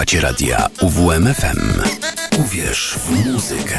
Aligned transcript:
Słuchacie 0.00 0.20
radia 0.20 0.68
UWMFM. 0.80 1.82
Uwierz 2.38 2.98
w 3.04 3.26
muzykę. 3.26 3.78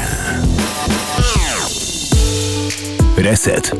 Reset. 3.16 3.72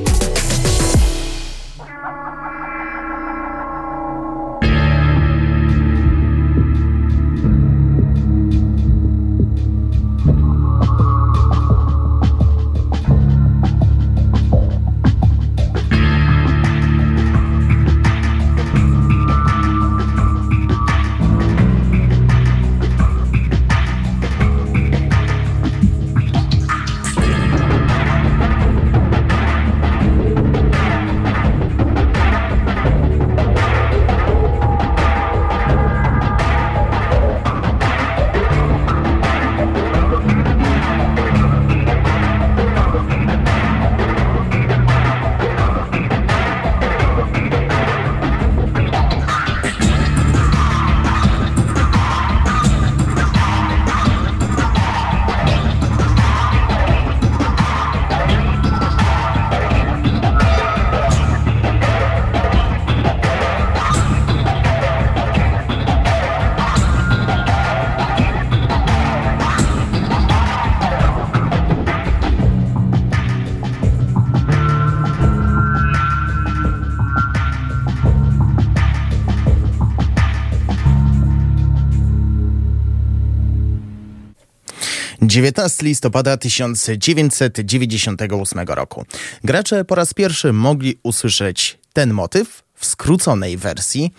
Dziewiętnasty 85.32 85.84
listopada 85.84 86.36
1998 86.36 88.60
roku. 88.66 89.04
Gracze 89.44 89.84
po 89.84 89.94
raz 89.94 90.14
pierwszy 90.14 90.52
mogli 90.52 90.98
usłyszeć 91.02 91.78
ten 91.92 92.12
motyw 92.12 92.62
w 92.74 92.86
skróconej 92.86 93.56
wersji 93.56 94.14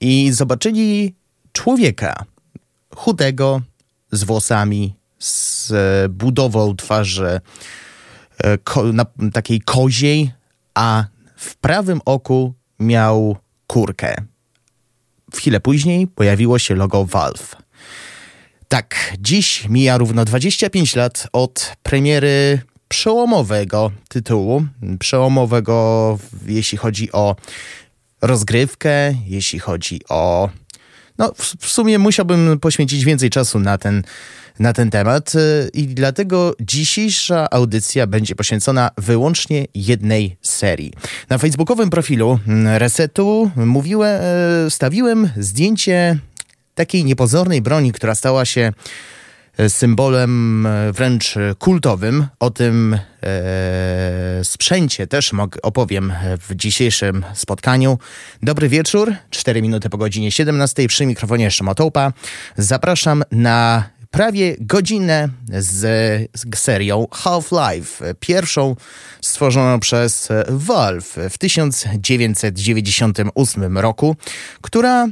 i 0.00 0.32
zobaczyli 0.32 1.14
człowieka 1.52 2.24
chudego, 2.96 3.62
z 4.12 4.24
włosami, 4.24 4.94
z 5.18 5.72
budową 6.12 6.76
twarzy 6.76 7.40
e, 8.38 8.58
ko, 8.58 8.84
takiej 9.32 9.60
koziej, 9.60 10.32
a 10.74 11.04
w 11.36 11.56
prawym 11.56 12.00
oku 12.04 12.54
miał 12.78 13.36
kurkę. 13.66 14.14
Chwilę 15.34 15.60
później 15.60 16.06
pojawiło 16.06 16.58
się 16.58 16.74
logo 16.74 17.04
Valve. 17.04 17.67
Tak, 18.68 19.16
dziś 19.18 19.68
mija 19.68 19.98
równo 19.98 20.24
25 20.24 20.96
lat 20.96 21.28
od 21.32 21.72
premiery 21.82 22.60
przełomowego 22.88 23.90
tytułu, 24.08 24.64
przełomowego 24.98 26.18
jeśli 26.46 26.78
chodzi 26.78 27.12
o 27.12 27.36
rozgrywkę, 28.22 29.14
jeśli 29.26 29.58
chodzi 29.58 30.00
o. 30.08 30.48
No, 31.18 31.32
w 31.60 31.66
sumie 31.66 31.98
musiałbym 31.98 32.60
poświęcić 32.60 33.04
więcej 33.04 33.30
czasu 33.30 33.58
na 33.58 33.78
ten, 33.78 34.02
na 34.58 34.72
ten 34.72 34.90
temat 34.90 35.32
i 35.74 35.86
dlatego 35.86 36.54
dzisiejsza 36.60 37.50
audycja 37.50 38.06
będzie 38.06 38.34
poświęcona 38.34 38.90
wyłącznie 38.98 39.66
jednej 39.74 40.36
serii. 40.42 40.92
Na 41.28 41.38
facebookowym 41.38 41.90
profilu 41.90 42.38
Resetu 42.78 43.50
mówiłem, 43.56 44.20
stawiłem 44.70 45.30
zdjęcie 45.36 46.18
takiej 46.78 47.04
niepozornej 47.04 47.62
broni, 47.62 47.92
która 47.92 48.14
stała 48.14 48.44
się 48.44 48.72
e, 49.56 49.70
symbolem 49.70 50.66
e, 50.66 50.92
wręcz 50.92 51.34
kultowym. 51.58 52.26
O 52.40 52.50
tym 52.50 52.94
e, 52.94 52.98
sprzęcie 54.44 55.06
też 55.06 55.32
opowiem 55.62 56.12
w 56.48 56.54
dzisiejszym 56.54 57.24
spotkaniu. 57.34 57.98
Dobry 58.42 58.68
wieczór, 58.68 59.14
4 59.30 59.62
minuty 59.62 59.90
po 59.90 59.98
godzinie 59.98 60.32
17 60.32 60.88
przy 60.88 61.06
mikrofonie 61.06 61.50
Szymotołpa. 61.50 62.12
Zapraszam 62.56 63.22
na 63.32 63.84
prawie 64.10 64.56
godzinę 64.60 65.28
z, 65.48 65.80
z 66.34 66.58
serią 66.58 67.06
Half-Life, 67.10 68.14
pierwszą 68.20 68.76
stworzoną 69.20 69.80
przez 69.80 70.28
Valve 70.48 71.18
w 71.30 71.38
1998 71.38 73.78
roku, 73.78 74.16
która 74.62 75.08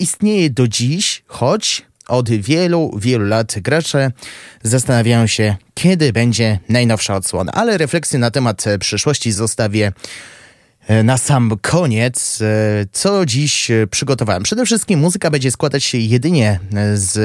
istnieje 0.00 0.50
do 0.50 0.68
dziś, 0.68 1.22
choć 1.26 1.82
od 2.08 2.30
wielu, 2.30 2.98
wielu 2.98 3.26
lat 3.26 3.54
gracze 3.58 4.12
zastanawiają 4.62 5.26
się, 5.26 5.56
kiedy 5.74 6.12
będzie 6.12 6.58
najnowsza 6.68 7.16
odsłona. 7.16 7.52
Ale 7.52 7.78
refleksję 7.78 8.18
na 8.18 8.30
temat 8.30 8.64
przyszłości 8.80 9.32
zostawię 9.32 9.92
e, 10.86 11.02
na 11.02 11.18
sam 11.18 11.52
koniec, 11.62 12.38
e, 12.42 12.46
co 12.92 13.26
dziś 13.26 13.70
przygotowałem. 13.90 14.42
Przede 14.42 14.66
wszystkim 14.66 15.00
muzyka 15.00 15.30
będzie 15.30 15.50
składać 15.50 15.84
się 15.84 15.98
jedynie 15.98 16.60
z 16.94 17.18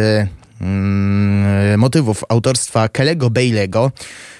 mm, 0.62 1.80
motywów 1.80 2.24
autorstwa 2.30 2.90
Kelego 2.90 3.30
Bailego, 3.30 3.92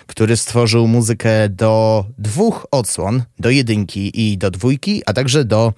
który 0.08 0.38
stworzył 0.38 0.88
muzykę 0.88 1.50
do 1.50 2.06
dwóch 2.18 2.68
odsłon, 2.72 3.24
do 3.40 3.50
jedynki 3.50 4.32
i 4.32 4.38
do 4.38 4.52
dwójki, 4.52 5.02
a 5.06 5.14
także 5.14 5.46
do 5.46 5.74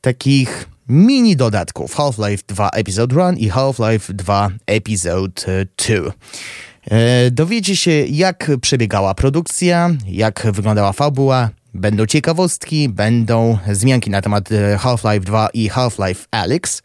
takich 0.00 0.73
mini 0.88 1.36
dodatków 1.36 1.94
Half-Life 1.94 2.42
2 2.46 2.70
Episode 2.70 3.16
1 3.16 3.38
i 3.38 3.50
Half-Life 3.50 4.14
2 4.14 4.50
Episode 4.66 5.42
2. 5.76 6.12
E, 6.90 7.30
dowiecie 7.30 7.76
się, 7.76 7.90
jak 7.90 8.50
przebiegała 8.60 9.14
produkcja, 9.14 9.90
jak 10.06 10.46
wyglądała 10.52 10.92
fabuła, 10.92 11.50
będą 11.74 12.06
ciekawostki, 12.06 12.88
będą 12.88 13.58
zmianki 13.72 14.10
na 14.10 14.22
temat 14.22 14.52
e, 14.52 14.78
Half-Life 14.78 15.20
2 15.20 15.48
i 15.54 15.68
Half-Life 15.68 16.26
Alyx, 16.30 16.82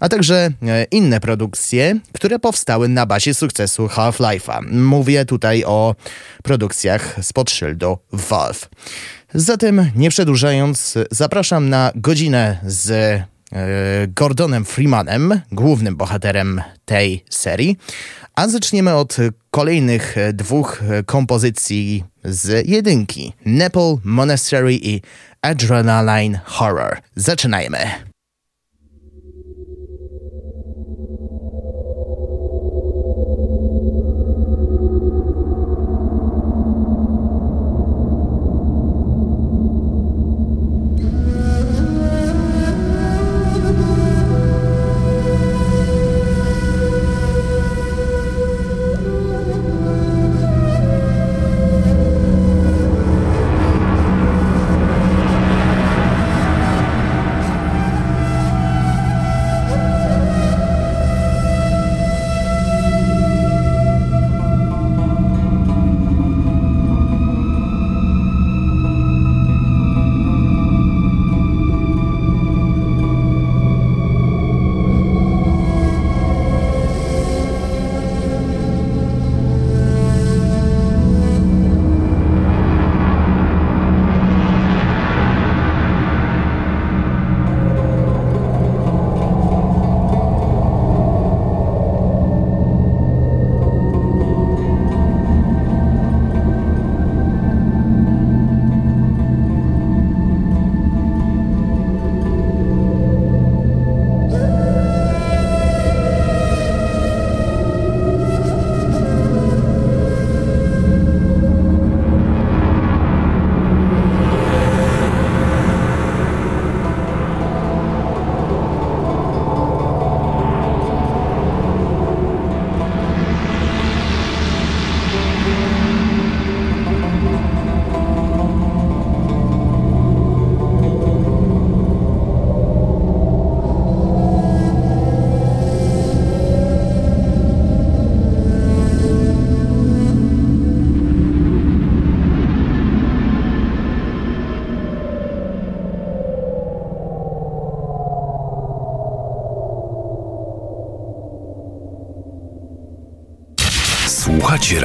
a 0.00 0.08
także 0.08 0.50
e, 0.62 0.84
inne 0.84 1.20
produkcje, 1.20 2.00
które 2.12 2.38
powstały 2.38 2.88
na 2.88 3.06
bazie 3.06 3.34
sukcesu 3.34 3.86
Half-Life'a. 3.86 4.72
Mówię 4.72 5.24
tutaj 5.24 5.64
o 5.64 5.94
produkcjach 6.42 7.16
spod 7.22 7.50
szyldu 7.50 7.98
Valve. 8.12 8.68
Zatem, 9.34 9.90
nie 9.96 10.10
przedłużając, 10.10 10.94
zapraszam 11.10 11.68
na 11.68 11.92
godzinę 11.94 12.58
z 12.66 13.22
Gordonem 14.08 14.64
Freemanem, 14.64 15.40
głównym 15.52 15.96
bohaterem 15.96 16.62
tej 16.84 17.24
serii. 17.30 17.76
A 18.34 18.48
zaczniemy 18.48 18.94
od 18.94 19.16
kolejnych 19.50 20.16
dwóch 20.32 20.82
kompozycji 21.06 22.04
z 22.24 22.68
jedynki: 22.68 23.32
Nepal 23.44 23.98
Monastery 24.04 24.74
i 24.74 25.00
Adrenaline 25.42 26.40
Horror. 26.44 26.96
Zaczynajmy. 27.16 28.11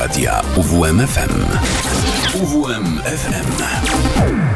Radia 0.07 0.39
UWMFM. 0.55 1.35
UWMFM. 2.39 4.46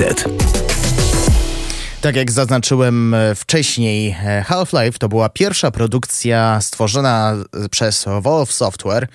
Reset. 0.00 0.24
Tak 2.00 2.16
jak 2.16 2.30
zaznaczyłem 2.30 3.14
e, 3.14 3.34
wcześniej, 3.34 4.16
e, 4.24 4.44
Half-Life 4.48 4.98
to 4.98 5.08
była 5.08 5.28
pierwsza 5.28 5.70
produkcja 5.70 6.60
stworzona 6.60 7.36
przez 7.70 8.04
Valve 8.20 8.52
Software 8.52 9.04
e, 9.04 9.08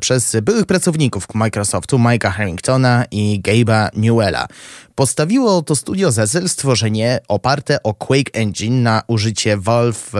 przez 0.00 0.36
byłych 0.42 0.66
pracowników 0.66 1.26
Microsoftu 1.34 1.98
Mike'a 1.98 2.30
Harringtona 2.30 3.04
i 3.10 3.42
Gabe'a 3.44 3.88
Newella. 3.96 4.46
Postawiło 4.94 5.62
to 5.62 5.76
studio 5.76 6.12
za 6.12 6.26
cel 6.26 6.48
stworzenie 6.48 7.20
oparte 7.28 7.82
o 7.82 7.94
Quake 7.94 8.30
Engine 8.32 8.82
na 8.82 9.02
użycie 9.06 9.56
Valve, 9.56 10.12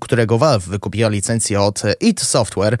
którego 0.00 0.38
Valve 0.38 0.68
wykupiła 0.68 1.08
licencję 1.08 1.60
od 1.60 1.82
id 2.00 2.20
Software, 2.20 2.78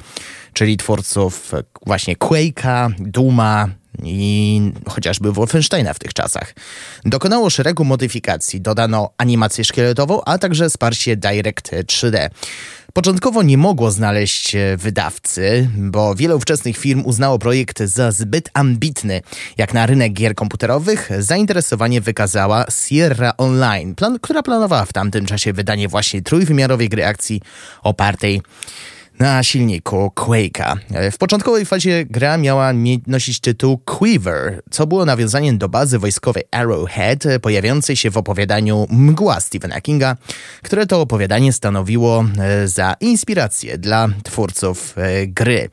czyli 0.52 0.76
twórców 0.76 1.52
właśnie 1.86 2.16
Quake'a, 2.16 2.90
Duma, 2.98 3.68
i 4.02 4.60
chociażby 4.88 5.32
Wolfensteina 5.32 5.94
w 5.94 5.98
tych 5.98 6.14
czasach. 6.14 6.54
Dokonało 7.04 7.50
szeregu 7.50 7.84
modyfikacji, 7.84 8.60
dodano 8.60 9.10
animację 9.18 9.64
szkieletową, 9.64 10.24
a 10.24 10.38
także 10.38 10.68
wsparcie 10.68 11.16
Direct 11.16 11.70
3D. 11.72 12.28
Początkowo 12.94 13.42
nie 13.42 13.58
mogło 13.58 13.90
znaleźć 13.90 14.54
e, 14.54 14.76
wydawcy, 14.76 15.70
bo 15.76 16.14
wiele 16.14 16.36
ówczesnych 16.36 16.76
firm 16.76 17.02
uznało 17.04 17.38
projekt 17.38 17.82
za 17.82 18.12
zbyt 18.12 18.50
ambitny. 18.52 19.20
Jak 19.58 19.74
na 19.74 19.86
rynek 19.86 20.12
gier 20.12 20.34
komputerowych, 20.34 21.10
zainteresowanie 21.18 22.00
wykazała 22.00 22.64
Sierra 22.70 23.32
Online, 23.36 23.94
plan, 23.94 24.18
która 24.18 24.42
planowała 24.42 24.84
w 24.84 24.92
tamtym 24.92 25.26
czasie 25.26 25.52
wydanie 25.52 25.88
właśnie 25.88 26.22
trójwymiarowej 26.22 26.88
gry 26.88 27.06
akcji 27.06 27.40
opartej 27.82 28.42
na 29.18 29.42
silniku 29.42 30.12
Quake'a. 30.16 30.76
W 31.10 31.18
początkowej 31.18 31.64
fazie 31.64 32.04
gra 32.04 32.36
miała 32.36 32.72
nosić 33.06 33.40
tytuł 33.40 33.78
Quiver, 33.78 34.62
co 34.70 34.86
było 34.86 35.04
nawiązaniem 35.04 35.58
do 35.58 35.68
bazy 35.68 35.98
wojskowej 35.98 36.44
Arrowhead, 36.50 37.24
pojawiającej 37.42 37.96
się 37.96 38.10
w 38.10 38.16
opowiadaniu 38.16 38.86
Mgła 38.90 39.40
Stephena 39.40 39.80
Kinga, 39.80 40.16
które 40.62 40.86
to 40.86 41.00
opowiadanie 41.00 41.52
stanowiło 41.52 42.24
e, 42.38 42.68
za 42.68 42.96
inspirację 43.00 43.78
dla 43.78 44.08
twórców 44.22 44.94
e, 44.98 45.26
gry. 45.26 45.68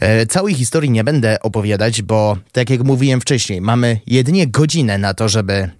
E, 0.00 0.26
całej 0.26 0.54
historii 0.54 0.90
nie 0.90 1.04
będę 1.04 1.40
opowiadać, 1.42 2.02
bo 2.02 2.36
tak 2.52 2.70
jak 2.70 2.84
mówiłem 2.84 3.20
wcześniej, 3.20 3.60
mamy 3.60 4.00
jedynie 4.06 4.46
godzinę 4.46 4.98
na 4.98 5.14
to, 5.14 5.28
żeby 5.28 5.70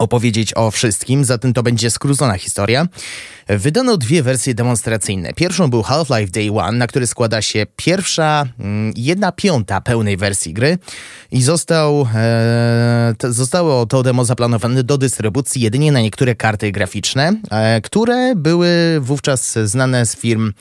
opowiedzieć 0.00 0.52
o 0.56 0.70
wszystkim, 0.70 1.24
zatem 1.24 1.52
to 1.52 1.62
będzie 1.62 1.90
skrócona 1.90 2.38
historia. 2.38 2.86
Wydano 3.48 3.96
dwie 3.96 4.22
wersje 4.22 4.54
demonstracyjne. 4.54 5.32
Pierwszą 5.34 5.70
był 5.70 5.82
Half-Life 5.82 6.30
Day 6.30 6.50
One, 6.50 6.78
na 6.78 6.86
który 6.86 7.06
składa 7.06 7.42
się 7.42 7.66
pierwsza, 7.76 8.46
mm, 8.58 8.92
jedna 8.96 9.32
piąta 9.32 9.80
pełnej 9.80 10.16
wersji 10.16 10.54
gry 10.54 10.78
i 11.30 11.42
został, 11.42 12.06
e, 12.14 13.14
zostało 13.28 13.86
to 13.86 14.02
demo 14.02 14.24
zaplanowane 14.24 14.82
do 14.82 14.98
dystrybucji 14.98 15.62
jedynie 15.62 15.92
na 15.92 16.00
niektóre 16.00 16.34
karty 16.34 16.72
graficzne, 16.72 17.32
e, 17.50 17.80
które 17.80 18.34
były 18.36 19.00
wówczas 19.00 19.58
znane 19.64 20.06
z 20.06 20.16
firm 20.16 20.52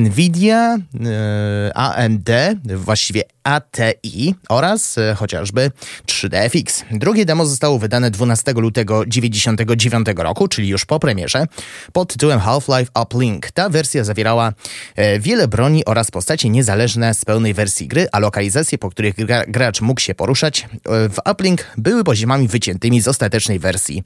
Nvidia, 0.00 0.76
e, 0.76 1.76
AMD, 1.76 2.30
właściwie 2.64 3.22
ATI 3.44 4.34
oraz 4.48 4.98
e, 4.98 5.14
chociażby 5.14 5.70
3DFX. 6.06 6.84
Drugie 6.90 7.24
demo 7.24 7.46
zostało 7.46 7.78
wydane 7.78 8.10
12 8.10 8.52
lutego 8.52 9.04
1999 9.04 10.06
roku, 10.16 10.48
czyli 10.48 10.68
już 10.68 10.84
po 10.84 11.00
premierze, 11.00 11.46
pod 11.92 12.12
tytułem 12.12 12.40
Half-Life 12.40 13.02
Uplink. 13.02 13.50
Ta 13.50 13.68
wersja 13.68 14.04
zawierała 14.04 14.52
e, 14.96 15.20
wiele 15.20 15.48
broni 15.48 15.84
oraz 15.84 16.10
postacie 16.10 16.48
niezależne 16.48 17.14
z 17.14 17.24
pełnej 17.24 17.54
wersji 17.54 17.88
gry, 17.88 18.06
a 18.12 18.18
lokalizacje, 18.18 18.78
po 18.78 18.90
których 18.90 19.14
gra, 19.14 19.44
gracz 19.48 19.80
mógł 19.80 20.00
się 20.00 20.14
poruszać 20.14 20.60
e, 20.62 20.66
w 21.08 21.30
Uplink 21.30 21.66
były 21.76 22.04
poziomami 22.04 22.48
wyciętymi 22.48 23.00
z 23.00 23.08
ostatecznej 23.08 23.58
wersji 23.58 24.02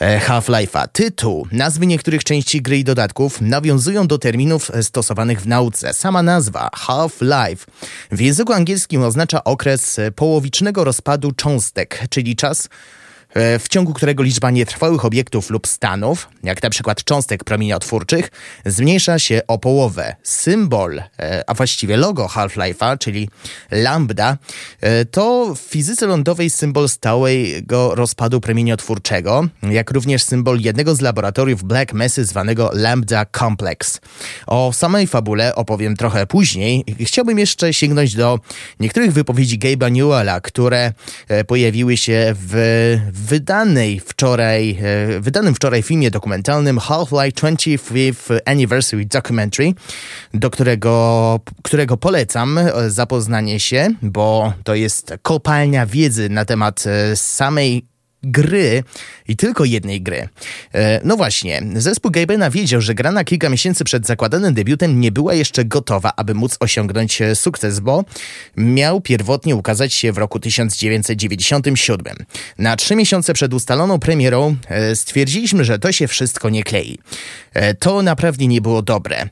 Half-Life'a. 0.00 0.88
Tytuł, 0.92 1.46
nazwy 1.52 1.86
niektórych 1.86 2.24
części 2.24 2.62
gry 2.62 2.78
i 2.78 2.84
dodatków 2.84 3.40
nawiązują 3.40 4.06
do 4.06 4.18
terminów 4.18 4.70
stosowanych 4.88 5.40
w 5.40 5.46
nauce. 5.46 5.94
Sama 5.94 6.22
nazwa 6.22 6.70
Half-Life 6.76 7.66
w 8.12 8.20
języku 8.20 8.52
angielskim 8.52 9.02
oznacza 9.02 9.44
okres 9.44 10.00
połowicznego 10.16 10.84
rozpadu 10.84 11.32
cząstek, 11.32 12.04
czyli 12.10 12.36
czas, 12.36 12.68
w 13.58 13.64
ciągu 13.68 13.92
którego 13.92 14.22
liczba 14.22 14.50
nietrwałych 14.50 15.04
obiektów 15.04 15.50
lub 15.50 15.66
stanów, 15.66 16.28
jak 16.42 16.62
na 16.62 16.70
przykład 16.70 17.04
cząstek 17.04 17.44
promieniotwórczych, 17.44 18.30
zmniejsza 18.66 19.18
się 19.18 19.40
o 19.46 19.58
połowę. 19.58 20.16
Symbol, 20.22 21.02
a 21.46 21.54
właściwie 21.54 21.96
logo 21.96 22.26
Half-Life'a, 22.26 22.98
czyli 22.98 23.28
lambda, 23.70 24.38
to 25.10 25.54
w 25.54 25.58
fizyce 25.58 26.06
lądowej 26.06 26.50
symbol 26.50 26.88
stałego 26.88 27.94
rozpadu 27.94 28.40
promieniotwórczego, 28.40 29.48
jak 29.62 29.90
również 29.90 30.22
symbol 30.22 30.60
jednego 30.60 30.94
z 30.94 31.00
laboratoriów 31.00 31.64
Black 31.64 31.92
Mesa 31.92 32.24
zwanego 32.24 32.70
Lambda 32.74 33.26
Complex. 33.38 34.00
O 34.46 34.72
samej 34.72 35.06
fabule 35.06 35.54
opowiem 35.54 35.96
trochę 35.96 36.26
później. 36.26 36.84
Chciałbym 37.00 37.38
jeszcze 37.38 37.74
sięgnąć 37.74 38.14
do 38.14 38.38
niektórych 38.80 39.12
wypowiedzi 39.12 39.58
Gabe'a 39.58 39.92
Newella, 39.92 40.40
które 40.40 40.92
e, 41.28 41.44
pojawiły 41.44 41.96
się 41.96 42.34
w 42.34 42.98
wydanej 43.28 44.00
wczoraj, 44.00 44.78
e, 45.16 45.20
wydanym 45.20 45.54
wczoraj 45.54 45.82
filmie 45.82 46.10
dokumentalnym 46.10 46.78
Half-Life 46.78 47.32
25th 47.32 48.38
Anniversary 48.44 49.06
Documentary, 49.06 49.74
do 50.34 50.50
którego, 50.50 51.40
którego 51.62 51.96
polecam 51.96 52.58
e, 52.58 52.90
zapoznanie 52.90 53.60
się, 53.60 53.88
bo 54.02 54.52
to 54.64 54.74
jest 54.74 55.14
kopalnia 55.22 55.86
wiedzy 55.86 56.28
na 56.28 56.44
temat 56.44 56.84
samej 57.14 57.84
gry 58.30 58.84
i 59.28 59.36
tylko 59.36 59.64
jednej 59.64 60.02
gry. 60.02 60.28
E, 60.74 61.00
no 61.04 61.16
właśnie, 61.16 61.62
zespół 61.76 62.10
Gabena 62.10 62.50
wiedział, 62.50 62.80
że 62.80 62.94
gra 62.94 63.12
na 63.12 63.24
kilka 63.24 63.48
miesięcy 63.48 63.84
przed 63.84 64.06
zakładanym 64.06 64.54
debiutem 64.54 65.00
nie 65.00 65.12
była 65.12 65.34
jeszcze 65.34 65.64
gotowa, 65.64 66.12
aby 66.16 66.34
móc 66.34 66.56
osiągnąć 66.60 67.22
e, 67.22 67.36
sukces, 67.36 67.80
bo 67.80 68.04
miał 68.56 69.00
pierwotnie 69.00 69.56
ukazać 69.56 69.92
się 69.94 70.12
w 70.12 70.18
roku 70.18 70.40
1997. 70.40 72.16
Na 72.58 72.76
trzy 72.76 72.96
miesiące 72.96 73.34
przed 73.34 73.54
ustaloną 73.54 73.98
premierą 73.98 74.56
e, 74.68 74.96
stwierdziliśmy, 74.96 75.64
że 75.64 75.78
to 75.78 75.92
się 75.92 76.08
wszystko 76.08 76.50
nie 76.50 76.62
klei. 76.62 76.98
To 77.78 78.02
naprawdę 78.02 78.46
nie 78.46 78.60
było 78.60 78.82
dobre. 78.82 79.28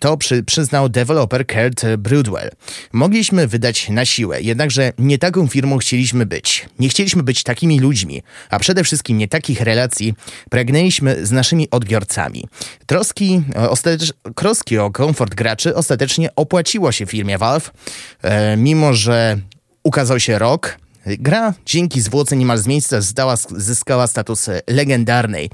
To 0.00 0.16
przy, 0.16 0.42
przyznał 0.42 0.88
deweloper 0.88 1.46
Kurt 1.46 1.86
Broodwell. 1.98 2.50
Mogliśmy 2.92 3.46
wydać 3.46 3.88
na 3.88 4.04
siłę, 4.04 4.42
jednakże 4.42 4.92
nie 4.98 5.18
taką 5.18 5.48
firmą 5.48 5.78
chcieliśmy 5.78 6.26
być. 6.26 6.68
Nie 6.78 6.88
chcieliśmy 6.88 7.22
być 7.22 7.42
takimi 7.42 7.80
ludźmi, 7.80 8.05
a 8.50 8.58
przede 8.58 8.84
wszystkim 8.84 9.18
nie 9.18 9.28
takich 9.28 9.60
relacji 9.60 10.14
pragnęliśmy 10.50 11.26
z 11.26 11.30
naszymi 11.30 11.70
odbiorcami. 11.70 12.44
Troski, 12.86 13.42
ostatecz, 13.68 14.12
troski 14.36 14.78
o 14.78 14.90
komfort 14.90 15.34
graczy 15.34 15.74
ostatecznie 15.74 16.28
opłaciło 16.36 16.92
się 16.92 17.06
firmie 17.06 17.38
Valve, 17.38 17.70
e, 18.22 18.56
mimo 18.56 18.94
że 18.94 19.38
ukazał 19.82 20.20
się 20.20 20.38
rok, 20.38 20.78
Gra 21.06 21.54
dzięki 21.66 22.00
zwłoce 22.00 22.36
niemal 22.36 22.58
z 22.58 22.66
miejsca 22.66 23.00
zdała, 23.00 23.36
zyskała 23.50 24.06
status 24.06 24.46
legendarnej. 24.66 25.50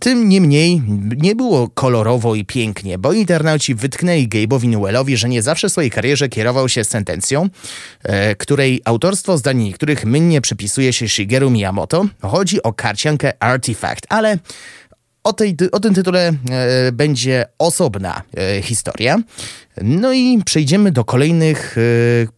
Tym 0.00 0.28
niemniej 0.28 0.82
nie 1.16 1.34
było 1.36 1.68
kolorowo 1.68 2.34
i 2.34 2.44
pięknie, 2.44 2.98
bo 2.98 3.12
internauci 3.12 3.74
wytknęli 3.74 4.28
Gabe'owi 4.28 4.68
Newellowi, 4.68 5.16
że 5.16 5.28
nie 5.28 5.42
zawsze 5.42 5.68
w 5.68 5.72
swojej 5.72 5.90
karierze 5.90 6.28
kierował 6.28 6.68
się 6.68 6.84
sentencją, 6.84 7.48
e, 8.02 8.36
której 8.36 8.82
autorstwo 8.84 9.38
zdaniem 9.38 9.64
niektórych 9.64 10.04
mylnie 10.04 10.40
przypisuje 10.40 10.92
się 10.92 11.08
Shigeru 11.08 11.50
Miyamoto. 11.50 12.06
Chodzi 12.22 12.62
o 12.62 12.72
karciankę 12.72 13.42
Artifact, 13.42 14.06
ale 14.08 14.38
o, 15.24 15.32
tej, 15.32 15.56
o 15.72 15.80
tym 15.80 15.94
tytule 15.94 16.32
e, 16.50 16.92
będzie 16.92 17.44
osobna 17.58 18.22
e, 18.36 18.62
historia. 18.62 19.18
No 19.82 20.12
i 20.12 20.42
przejdziemy 20.44 20.92
do 20.92 21.04
kolejnych 21.04 21.76
e, 21.78 21.80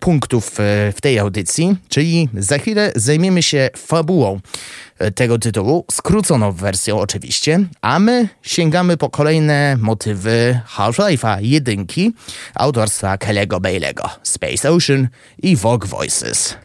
punktów 0.01 0.61
e, 0.61 0.93
w 0.93 1.01
tej 1.01 1.19
audycji, 1.19 1.77
czyli 1.89 2.29
za 2.35 2.59
chwilę 2.59 2.93
zajmiemy 2.95 3.43
się 3.43 3.71
fabułą 3.77 4.41
tego 5.15 5.39
tytułu, 5.39 5.85
skróconą 5.93 6.53
wersją 6.53 6.99
oczywiście, 6.99 7.61
a 7.81 7.99
my 7.99 8.29
sięgamy 8.43 8.97
po 8.97 9.11
kolejne 9.11 9.77
motywy 9.81 10.61
Half-Life'a 10.77 11.39
jedynki 11.41 12.13
autorstwa 12.55 13.17
Kelly'ego 13.17 13.61
Bailey'ego, 13.61 14.09
Space 14.23 14.71
Ocean 14.71 15.09
i 15.43 15.57
Vogue 15.57 15.87
Voices. 15.87 16.57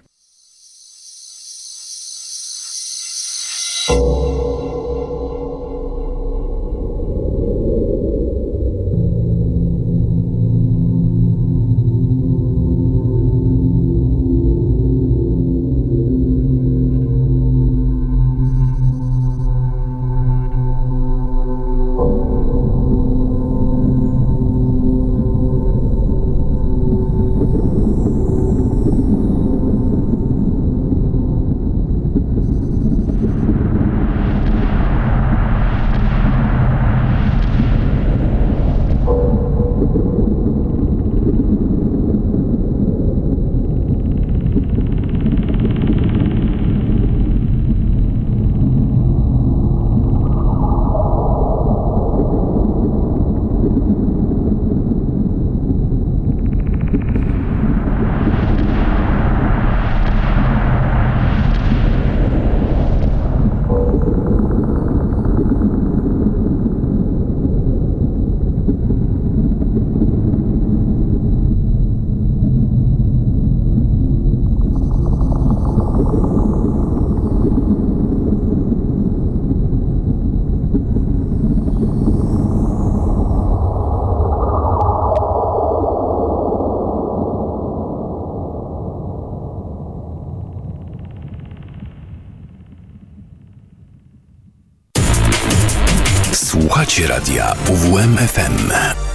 FM. 98.34 99.11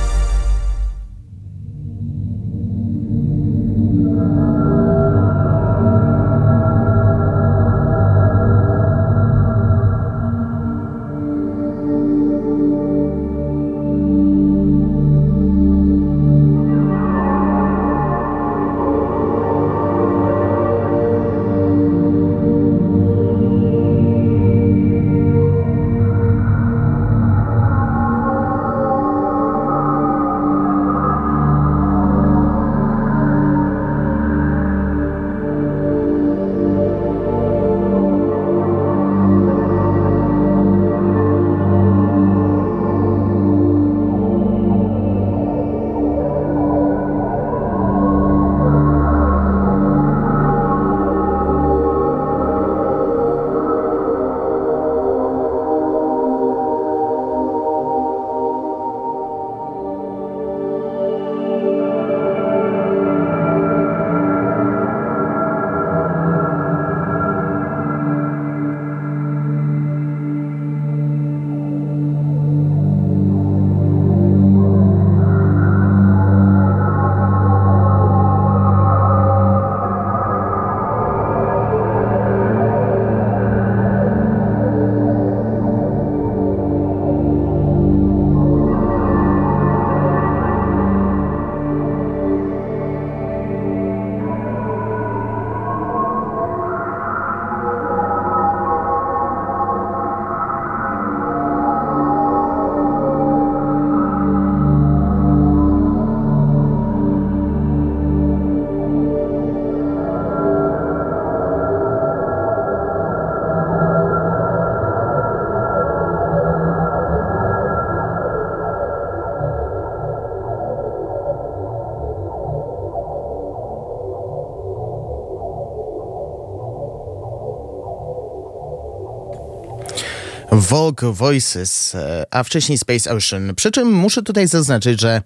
Vogue 130.61 131.13
Voices, 131.13 131.95
e, 131.95 132.27
a 132.31 132.43
wcześniej 132.43 132.79
Space 132.79 133.11
Ocean. 133.11 133.55
Przy 133.55 133.71
czym 133.71 133.93
muszę 133.93 134.23
tutaj 134.23 134.49
zaznaczyć, 134.49 135.01
że 135.01 135.23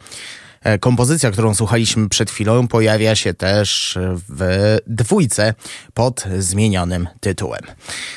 kompozycja, 0.81 1.31
którą 1.31 1.55
słuchaliśmy 1.55 2.09
przed 2.09 2.31
chwilą, 2.31 2.69
pojawia 2.69 3.17
się 3.17 3.35
też 3.35 3.99
w 4.29 4.77
dwójce 4.87 5.55
pod 5.95 6.25
zmienionym 6.39 7.09
tytułem. 7.21 7.61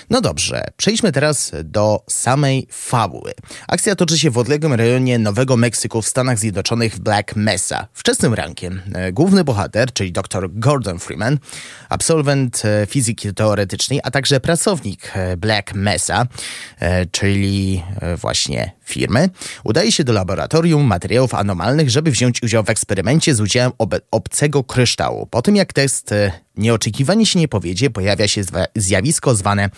No 0.10 0.22
dobrze, 0.22 0.64
przejdźmy 0.78 1.12
teraz 1.12 1.52
do 1.64 2.04
samej 2.10 2.68
fabuły. 2.72 3.32
Akcja 3.68 3.96
toczy 3.96 4.20
się 4.20 4.32
w 4.32 4.38
odległym 4.38 4.74
rejonie 4.74 5.20
Nowego 5.20 5.58
Meksyku 5.58 6.02
w 6.02 6.08
Stanach 6.08 6.40
Zjednoczonych 6.40 6.96
w 6.96 7.00
Black 7.00 7.36
Mesa. 7.36 7.88
Wczesnym 7.94 8.34
rankiem 8.34 8.82
e, 8.94 9.12
główny 9.12 9.44
bohater, 9.44 9.94
czyli 9.94 10.12
dr 10.12 10.50
Gordon 10.52 11.00
Freeman, 11.00 11.40
absolwent 11.90 12.62
e, 12.66 12.86
fizyki 12.86 13.34
teoretycznej, 13.34 14.00
a 14.04 14.12
także 14.12 14.40
pracownik 14.40 15.14
Black 15.38 15.74
Mesa, 15.74 16.26
czyli 17.12 17.84
właśnie 18.18 18.72
firmy, 18.84 19.30
udaje 19.64 19.92
się 19.92 20.04
do 20.04 20.14
laboratorium 20.14 20.84
materiałów 20.84 21.34
anomalnych, 21.34 21.90
żeby 21.90 22.12
wziąć 22.12 22.44
udział 22.44 22.64
w 22.64 22.70
eksperymencie 22.70 23.36
z 23.36 23.42
udziałem 23.42 23.72
ob 23.78 23.96
obcego 24.12 24.64
kryształu. 24.64 25.26
Po 25.26 25.42
tym 25.42 25.56
jak 25.56 25.74
test 25.74 26.12
e, 26.12 26.32
nieoczekiwanie 26.58 27.26
się 27.26 27.40
nie 27.40 27.48
powiedzie, 27.48 27.90
pojawia 27.90 28.28
się 28.28 28.42
zjawisko 28.76 29.36
zwane 29.36 29.70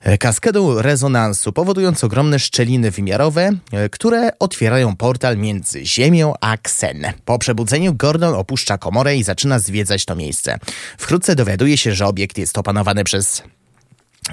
e, 0.00 0.18
kaskadą 0.18 0.82
rezonansu, 0.82 1.52
powodując 1.52 2.04
ogromne 2.04 2.38
szczeliny 2.38 2.90
wymiarowe, 2.90 3.50
e, 3.72 3.88
które 3.88 4.38
otwierają 4.38 4.96
portal 4.96 5.36
między 5.36 5.86
Ziemią 5.86 6.34
a 6.40 6.56
Ksen. 6.56 7.06
Po 7.24 7.38
przebudzeniu 7.38 7.94
Gordon 7.94 8.34
opuszcza 8.34 8.78
komorę 8.78 9.16
i 9.16 9.22
zaczyna 9.22 9.58
zwiedzać 9.58 10.04
to 10.04 10.16
miejsce. 10.16 10.58
Wkrótce 10.98 11.36
dowiaduje 11.36 11.78
się, 11.78 11.94
że 11.94 12.06
obiekt 12.06 12.38
jest 12.38 12.58
opanowany 12.58 13.04
przez 13.04 13.42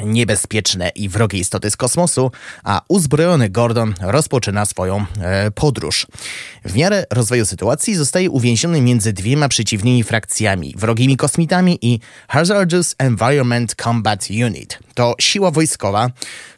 niebezpieczne 0.03 0.89
i 0.89 1.09
wrogie 1.09 1.39
istoty 1.39 1.71
z 1.71 1.77
kosmosu, 1.77 2.31
a 2.63 2.81
uzbrojony 2.87 3.49
Gordon 3.49 3.93
rozpoczyna 4.01 4.65
swoją 4.65 5.05
e, 5.21 5.51
podróż. 5.51 6.07
W 6.65 6.75
miarę 6.75 7.05
rozwoju 7.11 7.45
sytuacji 7.45 7.95
zostaje 7.95 8.29
uwięziony 8.29 8.81
między 8.81 9.13
dwiema 9.13 9.49
przeciwnymi 9.49 10.03
frakcjami, 10.03 10.73
wrogimi 10.77 11.17
kosmitami 11.17 11.79
i 11.81 11.99
Hazardous 12.27 12.95
Environment 12.97 13.75
Combat 13.75 14.27
Unit. 14.45 14.79
To 14.93 15.15
siła 15.19 15.51
wojskowa, 15.51 16.09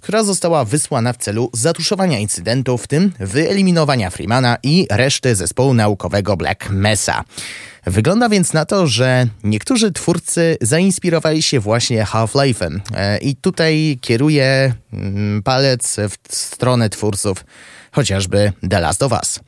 która 0.01 0.23
została 0.23 0.65
wysłana 0.65 1.13
w 1.13 1.17
celu 1.17 1.49
zatuszowania 1.53 2.19
incydentu, 2.19 2.77
w 2.77 2.87
tym 2.87 3.11
wyeliminowania 3.19 4.09
Freemana 4.09 4.57
i 4.63 4.87
reszty 4.91 5.35
zespołu 5.35 5.73
naukowego 5.73 6.37
Black 6.37 6.69
Mesa. 6.69 7.23
Wygląda 7.87 8.29
więc 8.29 8.53
na 8.53 8.65
to, 8.65 8.87
że 8.87 9.27
niektórzy 9.43 9.91
twórcy 9.91 10.57
zainspirowali 10.61 11.43
się 11.43 11.59
właśnie 11.59 12.03
Half-Life'em 12.03 12.79
e, 12.93 13.17
i 13.17 13.35
tutaj 13.35 13.97
kieruję 14.01 14.73
mm, 14.93 15.43
palec 15.43 15.97
w 16.09 16.35
stronę 16.35 16.89
twórców 16.89 17.45
chociażby 17.91 18.53
The 18.69 18.79
Last 18.79 19.03
of 19.03 19.11
Us. 19.11 19.39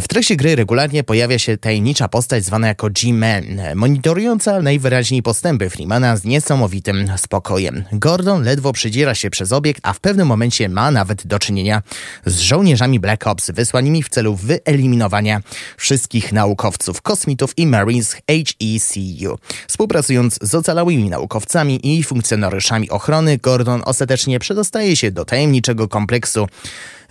W 0.00 0.08
trakcie 0.08 0.36
gry 0.36 0.56
regularnie 0.56 1.04
pojawia 1.04 1.38
się 1.38 1.58
tajemnicza 1.58 2.08
postać 2.08 2.44
zwana 2.44 2.68
jako 2.68 2.90
G-Man, 2.90 3.44
monitorująca 3.74 4.62
najwyraźniej 4.62 5.22
postępy 5.22 5.70
Freemana 5.70 6.16
z 6.16 6.24
niesamowitym 6.24 7.12
spokojem. 7.16 7.84
Gordon 7.92 8.42
ledwo 8.42 8.72
przedziera 8.72 9.14
się 9.14 9.30
przez 9.30 9.52
obiekt, 9.52 9.80
a 9.84 9.92
w 9.92 10.00
pewnym 10.00 10.28
momencie 10.28 10.68
ma 10.68 10.90
nawet 10.90 11.26
do 11.26 11.38
czynienia 11.38 11.82
z 12.26 12.38
żołnierzami 12.38 13.00
Black 13.00 13.26
Ops 13.26 13.50
wysłanymi 13.50 14.02
w 14.02 14.08
celu 14.08 14.36
wyeliminowania 14.36 15.40
wszystkich 15.76 16.32
naukowców, 16.32 17.02
kosmitów 17.02 17.52
i 17.56 17.66
Marines 17.66 18.12
HECU. 18.12 19.38
Współpracując 19.68 20.38
z 20.42 20.54
ocalałymi 20.54 21.10
naukowcami 21.10 21.98
i 21.98 22.02
funkcjonariuszami 22.02 22.90
ochrony, 22.90 23.38
Gordon 23.38 23.82
ostatecznie 23.84 24.38
przedostaje 24.38 24.96
się 24.96 25.10
do 25.10 25.24
tajemniczego 25.24 25.88
kompleksu 25.88 26.46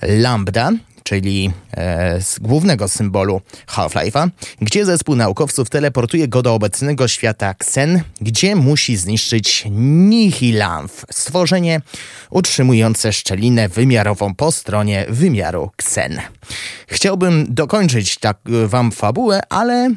Lambda, 0.02 0.72
czyli 1.12 1.52
e, 1.74 2.21
z 2.21 2.39
głównego 2.39 2.88
symbolu 2.88 3.41
Half-Life'a, 3.67 4.30
gdzie 4.62 4.86
zespół 4.86 5.15
naukowców 5.15 5.69
teleportuje 5.69 6.28
go 6.28 6.41
do 6.41 6.54
obecnego 6.54 7.08
świata 7.08 7.50
Xen, 7.50 8.02
gdzie 8.21 8.56
musi 8.56 8.97
zniszczyć 8.97 9.63
Nihilanf, 9.71 11.06
stworzenie 11.12 11.82
utrzymujące 12.30 13.13
szczelinę 13.13 13.69
wymiarową 13.69 14.36
po 14.36 14.52
stronie 14.52 15.06
wymiaru 15.10 15.71
Xen. 15.80 16.19
Chciałbym 16.88 17.45
dokończyć 17.50 18.17
tak 18.17 18.38
e, 18.63 18.67
wam 18.67 18.91
fabułę, 18.91 19.41
ale 19.50 19.86
e, 19.86 19.93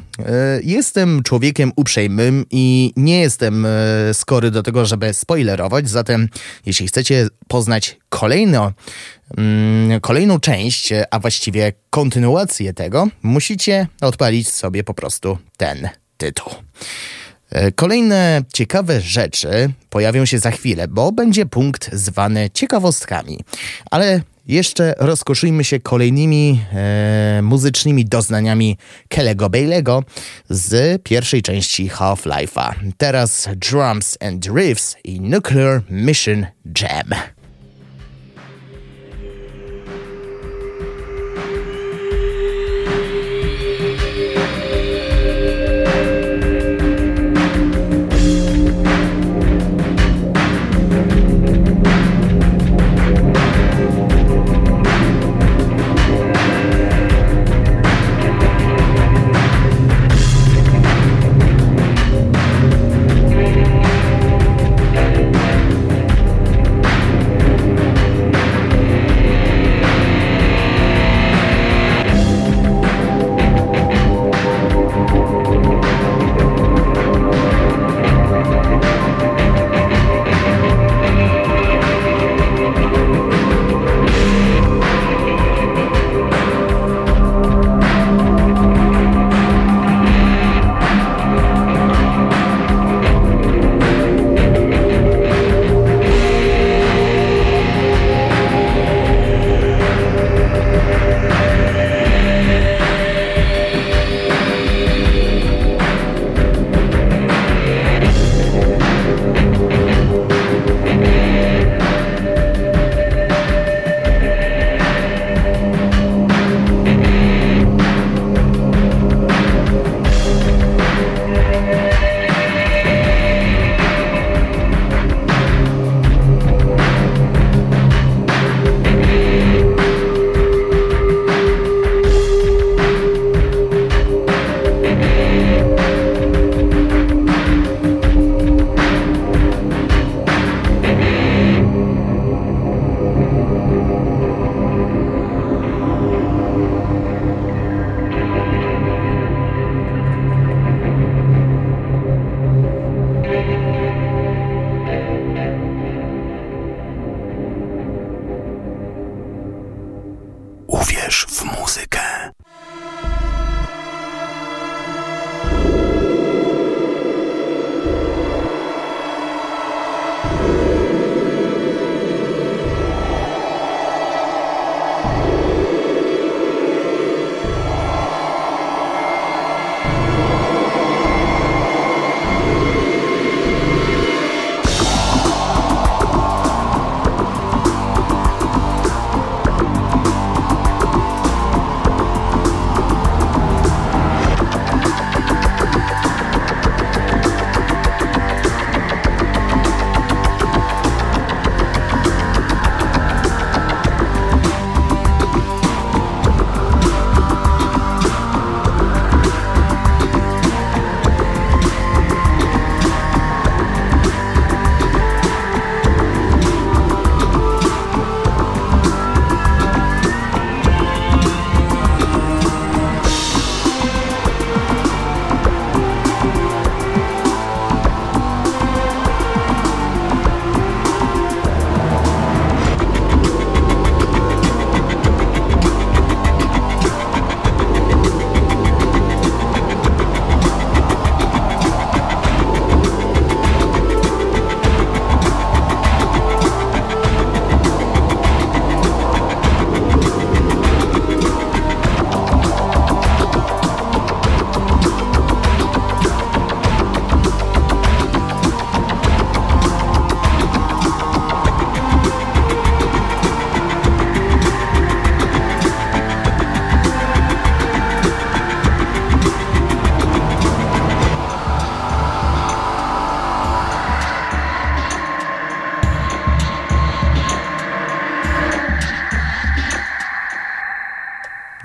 jestem 0.63 1.23
człowiekiem 1.23 1.71
uprzejmym 1.75 2.45
i 2.51 2.93
nie 2.95 3.19
jestem 3.19 3.65
e, 3.65 3.69
skory 4.13 4.51
do 4.51 4.63
tego, 4.63 4.85
żeby 4.85 5.13
spoilerować, 5.13 5.89
zatem 5.89 6.29
jeśli 6.65 6.87
chcecie 6.87 7.27
poznać 7.47 7.97
kolejno 8.19 8.71
Mm, 9.37 10.01
kolejną 10.01 10.39
część, 10.39 10.93
a 11.11 11.19
właściwie 11.19 11.73
kontynuację 11.89 12.73
tego, 12.73 13.07
musicie 13.23 13.87
odpalić 14.01 14.49
sobie 14.49 14.83
po 14.83 14.93
prostu 14.93 15.37
ten 15.57 15.89
tytuł. 16.17 16.53
E, 17.49 17.71
kolejne 17.71 18.41
ciekawe 18.53 19.01
rzeczy 19.01 19.69
pojawią 19.89 20.25
się 20.25 20.39
za 20.39 20.51
chwilę, 20.51 20.87
bo 20.87 21.11
będzie 21.11 21.45
punkt 21.45 21.89
zwany 21.93 22.49
ciekawostkami. 22.49 23.39
Ale 23.91 24.21
jeszcze 24.47 24.93
rozkoszujmy 24.97 25.63
się 25.63 25.79
kolejnymi 25.79 26.61
e, 26.73 27.41
muzycznymi 27.41 28.05
doznaniami 28.05 28.77
Kellego 29.07 29.49
Bailego 29.49 30.03
z 30.49 31.03
pierwszej 31.03 31.41
części 31.41 31.89
Half-Life'a. 31.89 32.73
Teraz 32.97 33.49
Drums 33.55 34.17
and 34.21 34.45
Riffs 34.45 34.95
i 35.03 35.21
Nuclear 35.21 35.81
Mission 35.89 36.45
Jam. 36.81 37.34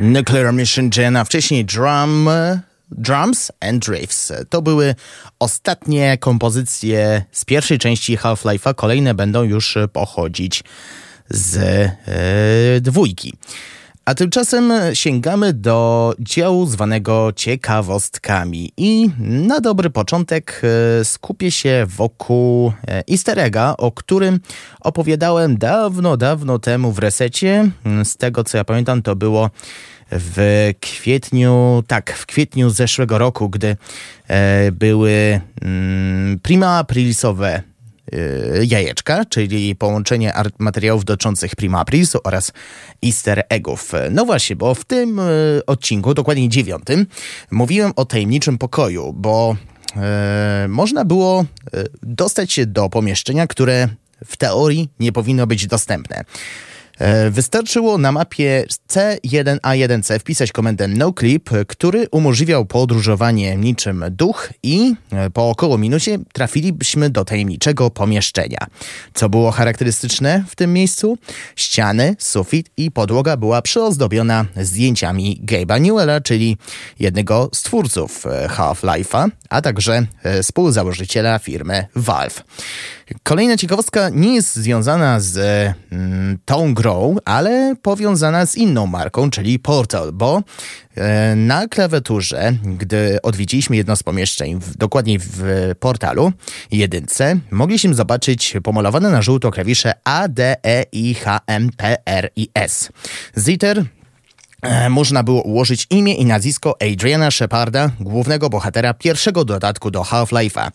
Nuclear 0.00 0.52
Mission 0.52 0.90
Gen, 0.90 1.16
a 1.16 1.24
wcześniej 1.24 1.64
Drum, 1.64 2.28
Drums 2.90 3.52
and 3.60 3.86
Drifts. 3.86 4.32
To 4.48 4.62
były 4.62 4.94
ostatnie 5.38 6.18
kompozycje 6.18 7.24
z 7.32 7.44
pierwszej 7.44 7.78
części 7.78 8.16
Half-Life'a. 8.16 8.74
Kolejne 8.74 9.14
będą 9.14 9.42
już 9.42 9.78
pochodzić 9.92 10.64
z 11.30 11.56
e, 11.56 12.80
dwójki. 12.80 13.34
A 14.04 14.14
tymczasem 14.14 14.72
sięgamy 14.94 15.52
do 15.52 16.14
działu 16.20 16.66
zwanego 16.66 17.32
ciekawostkami 17.36 18.72
i 18.76 19.10
na 19.18 19.60
dobry 19.60 19.90
początek 19.90 20.62
e, 21.00 21.04
skupię 21.04 21.50
się 21.50 21.86
wokół 21.88 22.72
e, 22.88 23.02
easter 23.10 23.38
egga, 23.38 23.74
o 23.78 23.92
którym 23.92 24.40
opowiadałem 24.80 25.58
dawno, 25.58 26.16
dawno 26.16 26.58
temu 26.58 26.92
w 26.92 26.98
resecie. 26.98 27.70
Z 28.04 28.16
tego 28.16 28.44
co 28.44 28.58
ja 28.58 28.64
pamiętam 28.64 29.02
to 29.02 29.16
było 29.16 29.50
w 30.10 30.70
kwietniu, 30.80 31.82
tak, 31.86 32.12
w 32.12 32.26
kwietniu 32.26 32.70
zeszłego 32.70 33.18
roku, 33.18 33.48
gdy 33.48 33.76
e, 34.28 34.72
były 34.72 35.40
mm, 35.62 36.38
prima 36.42 36.78
aprilisowe 36.78 37.62
Y, 38.14 38.66
jajeczka, 38.66 39.24
czyli 39.24 39.76
połączenie 39.76 40.34
materiałów 40.58 41.04
dotyczących 41.04 41.56
Prima 41.56 41.80
Aprilis 41.80 42.16
oraz 42.24 42.52
Easter 43.04 43.44
Eggów. 43.48 43.92
No 44.10 44.24
właśnie, 44.24 44.56
bo 44.56 44.74
w 44.74 44.84
tym 44.84 45.18
y, 45.18 45.62
odcinku, 45.66 46.14
dokładnie 46.14 46.48
dziewiątym, 46.48 47.06
mówiłem 47.50 47.92
o 47.96 48.04
tajemniczym 48.04 48.58
pokoju, 48.58 49.12
bo 49.12 49.56
e, 49.96 50.66
można 50.68 51.04
było 51.04 51.44
dostać 52.02 52.52
się 52.52 52.66
do 52.66 52.88
pomieszczenia, 52.88 53.46
które 53.46 53.88
w 54.26 54.36
teorii 54.36 54.88
nie 55.00 55.12
powinno 55.12 55.46
być 55.46 55.66
dostępne. 55.66 56.24
E, 57.00 57.30
wystarczyło 57.30 57.98
na 57.98 58.12
mapie 58.12 58.64
C1A1C 58.88 60.18
wpisać 60.18 60.52
komendę 60.52 60.88
noclip, 60.88 61.50
który 61.68 62.08
umożliwiał 62.10 62.66
podróżowanie 62.66 63.56
niczym 63.56 64.04
duch 64.10 64.48
i 64.62 64.94
e, 65.12 65.30
po 65.30 65.50
około 65.50 65.78
minucie 65.78 66.18
trafilibyśmy 66.32 67.10
do 67.10 67.24
tajemniczego 67.24 67.90
pomieszczenia. 67.90 68.66
Co 69.14 69.28
było 69.28 69.50
charakterystyczne 69.50 70.44
w 70.48 70.56
tym 70.56 70.72
miejscu? 70.72 71.18
Ściany, 71.56 72.16
sufit 72.18 72.70
i 72.76 72.90
podłoga 72.90 73.36
była 73.36 73.62
przyozdobiona 73.62 74.46
zdjęciami 74.56 75.40
Gabe'a 75.44 75.80
Newella, 75.80 76.20
czyli 76.20 76.56
jednego 76.98 77.50
z 77.54 77.62
twórców 77.62 78.26
e, 78.26 78.48
Half-Life'a, 78.48 79.28
a 79.48 79.62
także 79.62 80.06
współzałożyciela 80.42 81.38
firmy 81.38 81.86
Valve. 81.96 82.44
Kolejna 83.22 83.56
ciekawostka 83.56 84.08
nie 84.08 84.34
jest 84.34 84.56
związana 84.56 85.20
z 85.20 85.38
mm, 85.92 86.38
tą 86.44 86.74
grą, 86.74 86.89
ale 87.24 87.74
powiązana 87.82 88.46
z 88.46 88.56
inną 88.56 88.86
marką, 88.86 89.30
czyli 89.30 89.58
Portal, 89.58 90.12
bo 90.12 90.42
e, 90.94 91.36
na 91.36 91.68
klawiaturze, 91.68 92.52
gdy 92.78 93.18
odwiedziliśmy 93.22 93.76
jedno 93.76 93.96
z 93.96 94.02
pomieszczeń, 94.02 94.60
w, 94.60 94.76
dokładnie 94.76 95.18
w 95.18 95.70
portalu 95.80 96.32
jedynce, 96.70 97.36
mogliśmy 97.50 97.94
zobaczyć 97.94 98.54
pomalowane 98.62 99.10
na 99.10 99.22
żółto 99.22 99.50
klawisze 99.50 99.92
A, 100.04 100.28
D, 100.28 100.56
E, 100.66 100.84
I, 100.92 101.14
H, 101.14 101.40
M, 101.46 101.70
P, 101.76 101.96
R 102.06 102.30
i 102.36 102.48
S. 102.54 102.88
Ziter 103.38 103.84
można 104.90 105.22
było 105.22 105.42
ułożyć 105.42 105.86
imię 105.90 106.14
i 106.14 106.24
nazwisko 106.24 106.76
Adriana 106.92 107.30
Sheparda, 107.30 107.90
głównego 108.00 108.50
bohatera 108.50 108.94
pierwszego 108.94 109.44
dodatku 109.44 109.90
do 109.90 110.02
Half-Life'a. 110.02 110.70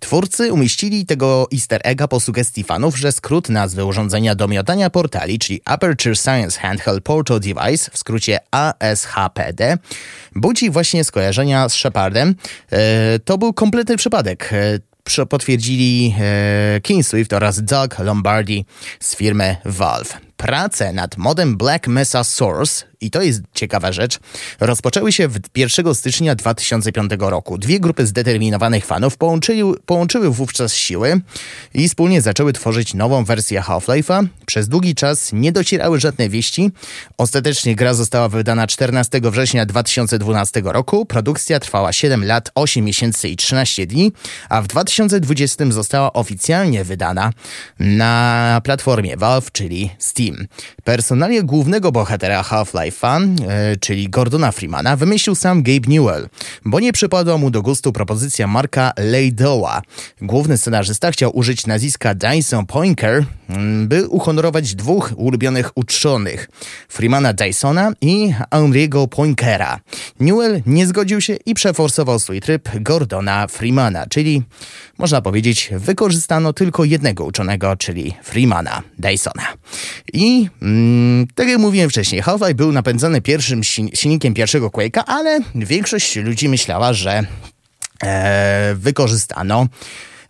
Twórcy 0.00 0.52
umieścili 0.52 1.06
tego 1.06 1.48
easter 1.52 1.80
egga 1.84 2.08
po 2.08 2.20
sugestii 2.20 2.64
fanów, 2.64 2.98
że 2.98 3.12
skrót 3.12 3.48
nazwy 3.48 3.84
urządzenia 3.84 4.34
do 4.34 4.48
miotania 4.48 4.90
portali, 4.90 5.38
czyli 5.38 5.60
Aperture 5.64 6.16
Science 6.16 6.60
Handheld 6.60 7.04
Portal 7.04 7.40
Device, 7.40 7.90
w 7.92 7.98
skrócie 7.98 8.38
ASHPD, 8.50 9.78
budzi 10.34 10.70
właśnie 10.70 11.04
skojarzenia 11.04 11.68
z 11.68 11.74
Shepardem. 11.74 12.34
E, 12.72 13.18
to 13.18 13.38
był 13.38 13.52
kompletny 13.52 13.96
przypadek. 13.96 14.52
E, 14.52 15.26
potwierdzili 15.26 16.14
e, 16.20 16.80
King 16.80 17.06
Swift 17.06 17.32
oraz 17.32 17.62
Doug 17.62 17.98
Lombardi 17.98 18.64
z 19.00 19.16
firmy 19.16 19.56
Valve. 19.64 20.27
Prace 20.38 20.92
nad 20.92 21.16
modem 21.16 21.56
Black 21.56 21.88
Mesa 21.88 22.24
Source, 22.24 22.84
i 23.00 23.10
to 23.10 23.22
jest 23.22 23.42
ciekawa 23.54 23.92
rzecz, 23.92 24.18
rozpoczęły 24.60 25.12
się 25.12 25.28
1 25.56 25.94
stycznia 25.94 26.34
2005 26.34 27.12
roku. 27.18 27.58
Dwie 27.58 27.80
grupy 27.80 28.06
zdeterminowanych 28.06 28.86
fanów 28.86 29.16
połączyły, 29.16 29.80
połączyły 29.80 30.30
wówczas 30.30 30.74
siły 30.74 31.20
i 31.74 31.88
wspólnie 31.88 32.22
zaczęły 32.22 32.52
tworzyć 32.52 32.94
nową 32.94 33.24
wersję 33.24 33.60
Half-Life'a. 33.60 34.26
Przez 34.46 34.68
długi 34.68 34.94
czas 34.94 35.32
nie 35.32 35.52
docierały 35.52 36.00
żadne 36.00 36.28
wieści. 36.28 36.70
Ostatecznie 37.16 37.76
gra 37.76 37.94
została 37.94 38.28
wydana 38.28 38.66
14 38.66 39.20
września 39.22 39.66
2012 39.66 40.62
roku. 40.64 41.06
Produkcja 41.06 41.60
trwała 41.60 41.92
7 41.92 42.24
lat, 42.24 42.50
8 42.54 42.84
miesięcy 42.84 43.28
i 43.28 43.36
13 43.36 43.86
dni, 43.86 44.12
a 44.48 44.62
w 44.62 44.66
2020 44.66 45.70
została 45.70 46.12
oficjalnie 46.12 46.84
wydana 46.84 47.32
na 47.78 48.60
platformie 48.64 49.16
Valve, 49.16 49.52
czyli 49.52 49.90
Steam. 49.98 50.27
Personalię 50.84 51.42
głównego 51.42 51.92
bohatera 51.92 52.42
Half-Life'a, 52.42 53.28
e, 53.48 53.76
czyli 53.76 54.08
Gordona 54.08 54.52
Freemana, 54.52 54.96
wymyślił 54.96 55.34
sam 55.34 55.62
Gabe 55.62 55.88
Newell, 55.88 56.28
bo 56.64 56.80
nie 56.80 56.92
przypadła 56.92 57.38
mu 57.38 57.50
do 57.50 57.62
gustu 57.62 57.92
propozycja 57.92 58.46
Marka 58.46 58.92
Leidoła. 58.96 59.82
Główny 60.22 60.58
scenarzysta 60.58 61.10
chciał 61.10 61.36
użyć 61.36 61.66
nazwiska 61.66 62.14
Dyson 62.14 62.66
Poinker, 62.66 63.24
mm, 63.48 63.88
by 63.88 64.08
uhonorować 64.08 64.74
dwóch 64.74 65.12
ulubionych 65.16 65.70
uczonych, 65.74 66.48
Freemana 66.88 67.32
Dysona 67.32 67.92
i 68.00 68.34
Henry'ego 68.50 69.08
Poinkera. 69.08 69.80
Newell 70.20 70.62
nie 70.66 70.86
zgodził 70.86 71.20
się 71.20 71.36
i 71.46 71.54
przeforsował 71.54 72.18
swój 72.18 72.40
tryb 72.40 72.68
Gordona 72.80 73.46
Freemana, 73.46 74.06
czyli 74.06 74.42
można 74.98 75.20
powiedzieć 75.22 75.70
wykorzystano 75.72 76.52
tylko 76.52 76.84
jednego 76.84 77.24
uczonego, 77.24 77.76
czyli 77.76 78.14
Freemana 78.22 78.82
Dysona. 78.98 79.46
I 80.12 80.48
mm, 80.62 81.26
tak 81.34 81.48
jak 81.48 81.58
mówiłem 81.58 81.90
wcześniej, 81.90 82.22
Hawaii 82.22 82.54
był 82.54 82.72
napędzany 82.72 83.20
pierwszym 83.20 83.64
silnikiem 83.94 84.34
pierwszego 84.34 84.68
Quake'a, 84.68 85.02
ale 85.06 85.40
większość 85.54 86.16
ludzi 86.16 86.48
myślała, 86.48 86.92
że 86.92 87.26
e, 88.02 88.74
wykorzystano 88.74 89.66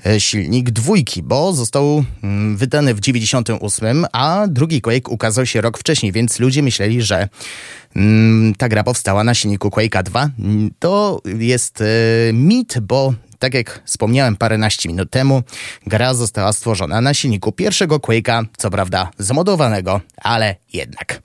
e, 0.07 0.20
silnik 0.20 0.70
dwójki, 0.70 1.22
bo 1.22 1.52
został 1.52 2.04
mm, 2.22 2.57
wydany 2.57 2.94
w 2.94 3.00
98, 3.00 4.07
a 4.12 4.46
drugi 4.48 4.81
Quake 4.81 5.09
ukazał 5.09 5.46
się 5.46 5.61
rok 5.61 5.78
wcześniej, 5.78 6.12
więc 6.12 6.40
ludzie 6.40 6.62
myśleli, 6.62 7.02
że 7.02 7.28
mm, 7.96 8.54
ta 8.54 8.68
gra 8.68 8.85
powstała 8.85 9.24
na 9.24 9.35
silniku 9.35 9.68
Quake'a 9.68 10.02
2. 10.02 10.31
To 10.78 11.20
jest 11.38 11.81
e, 11.81 11.85
mit, 12.33 12.78
bo 12.81 13.14
tak 13.38 13.55
jak 13.55 13.83
wspomniałem 13.85 14.37
paręnaście 14.37 14.88
minut 14.88 15.11
temu, 15.11 15.42
gra 15.87 16.14
została 16.14 16.53
stworzona 16.53 17.01
na 17.01 17.14
silniku 17.14 17.53
pierwszego 17.53 17.96
Quake'a, 17.96 18.44
co 18.59 18.70
prawda 18.70 19.11
zmodowanego, 19.18 20.01
ale 20.16 20.57
jednak. 20.72 21.22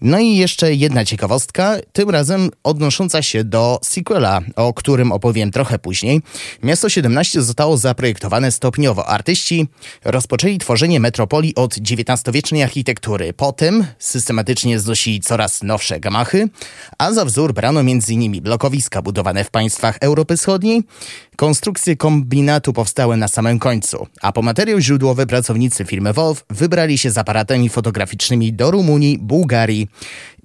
No 0.00 0.18
i 0.18 0.36
jeszcze 0.36 0.74
jedna 0.74 1.04
ciekawostka, 1.04 1.76
tym 1.92 2.10
razem 2.10 2.50
odnosząca 2.64 3.22
się 3.22 3.44
do 3.44 3.80
sequela, 3.82 4.40
o 4.56 4.74
którym 4.74 5.12
opowiem 5.12 5.50
trochę 5.50 5.78
później. 5.78 6.22
Miasto 6.62 6.88
17 6.88 7.42
zostało 7.42 7.76
zaprojektowane 7.76 8.52
stopniowo. 8.52 9.08
Artyści 9.08 9.66
rozpoczęli 10.04 10.58
tworzenie 10.58 11.00
metropolii 11.00 11.54
od 11.54 11.74
XIX-wiecznej 11.74 12.62
architektury. 12.62 13.32
Potem 13.32 13.86
systematycznie 13.98 14.80
znosili 14.80 15.20
coraz 15.20 15.62
nowsze 15.62 16.00
gamachy, 16.00 16.48
a 16.98 17.12
za 17.12 17.24
wzór 17.24 17.54
brano 17.54 17.80
m.in. 17.80 18.42
blokowiska 18.42 19.02
budowane 19.02 19.44
w 19.44 19.50
państwach 19.50 19.98
Europy 20.00 20.36
Wschodniej, 20.36 20.82
Konstrukcje 21.36 21.96
kombinatu 21.96 22.72
powstały 22.72 23.16
na 23.16 23.28
samym 23.28 23.58
końcu, 23.58 24.06
a 24.22 24.32
po 24.32 24.42
materiał 24.42 24.80
źródłowy 24.80 25.26
pracownicy 25.26 25.84
firmy 25.84 26.12
Wolf 26.12 26.44
wybrali 26.50 26.98
się 26.98 27.10
z 27.10 27.18
aparatami 27.18 27.68
fotograficznymi 27.68 28.52
do 28.52 28.70
Rumunii, 28.70 28.81
Bułgarii 29.18 29.88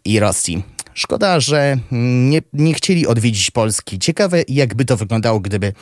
i 0.05 0.19
Rosji. 0.19 0.63
Szkoda, 0.93 1.39
że 1.39 1.77
nie, 1.91 2.41
nie 2.53 2.73
chcieli 2.73 3.07
odwiedzić 3.07 3.51
Polski. 3.51 3.99
Ciekawe, 3.99 4.43
jakby 4.47 4.85
to 4.85 4.97
wyglądało, 4.97 5.39
gdyby 5.39 5.73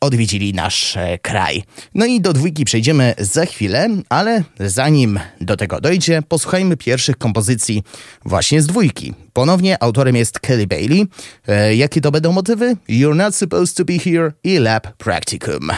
odwiedzili 0.00 0.54
nasz 0.54 0.96
e, 0.96 1.18
kraj. 1.18 1.62
No 1.94 2.06
i 2.06 2.20
do 2.20 2.32
dwójki 2.32 2.64
przejdziemy 2.64 3.14
za 3.18 3.46
chwilę, 3.46 3.88
ale 4.08 4.44
zanim 4.60 5.20
do 5.40 5.56
tego 5.56 5.80
dojdzie, 5.80 6.22
posłuchajmy 6.28 6.76
pierwszych 6.76 7.18
kompozycji 7.18 7.82
właśnie 8.24 8.62
z 8.62 8.66
dwójki. 8.66 9.14
Ponownie 9.32 9.82
autorem 9.82 10.16
jest 10.16 10.40
Kelly 10.40 10.66
Bailey. 10.66 11.06
E, 11.48 11.74
jakie 11.74 12.00
to 12.00 12.10
będą 12.10 12.32
motywy? 12.32 12.76
You're 12.88 13.16
not 13.16 13.34
supposed 13.36 13.76
to 13.76 13.84
be 13.84 13.98
here 13.98 14.32
i 14.44 14.58
Lab 14.58 14.96
Practicum. 14.96 15.70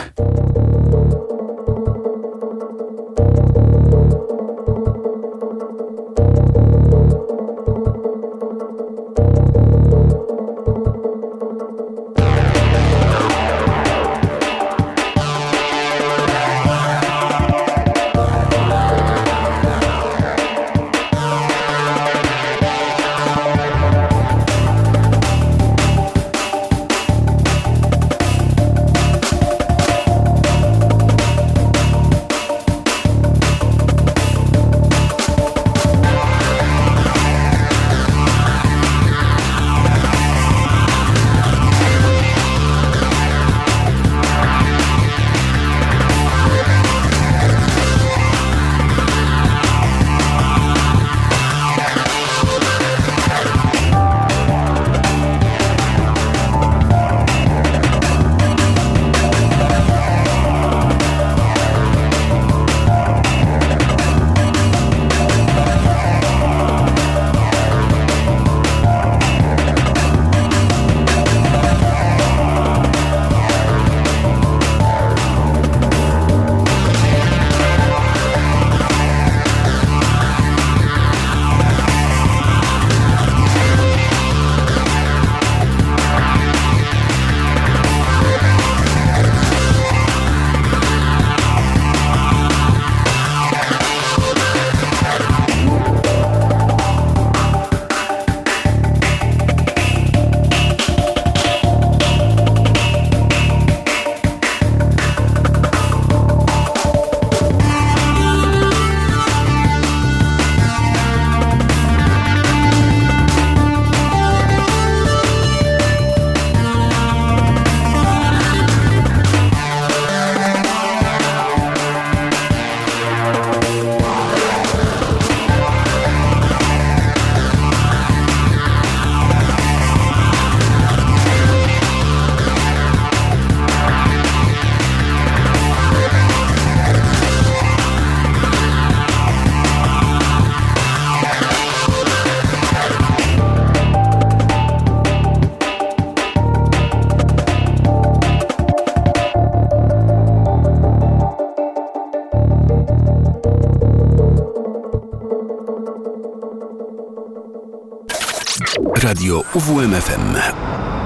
Radio 159.08 159.40
UWMFM. 159.54 160.97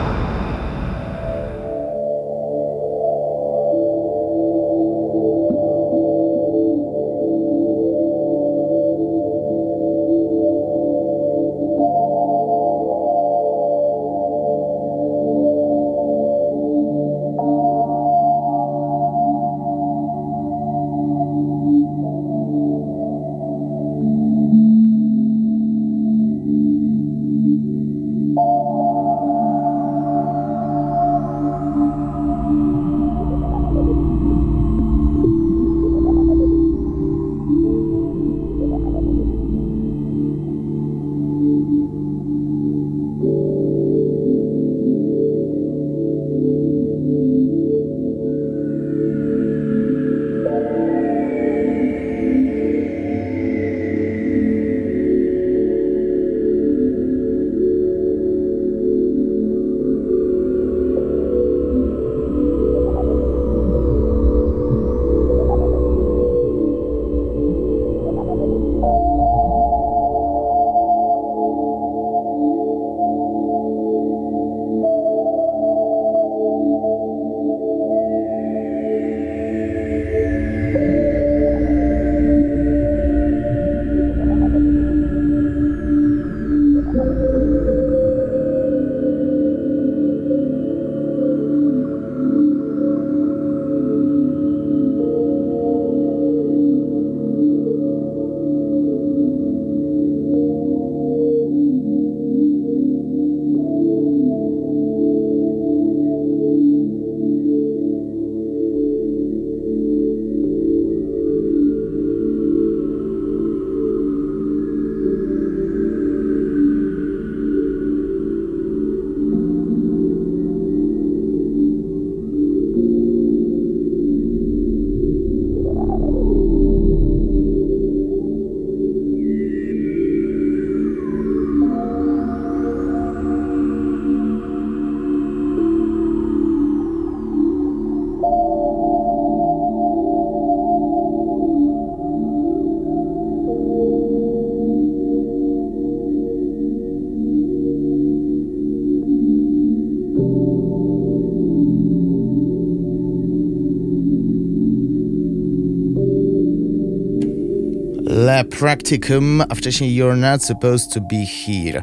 Practicum, 158.62 159.42
a 159.48 159.54
wcześniej 159.54 160.00
You're 160.00 160.16
Not 160.16 160.44
Supposed 160.44 160.92
to 160.92 161.00
Be 161.00 161.26
Here. 161.26 161.82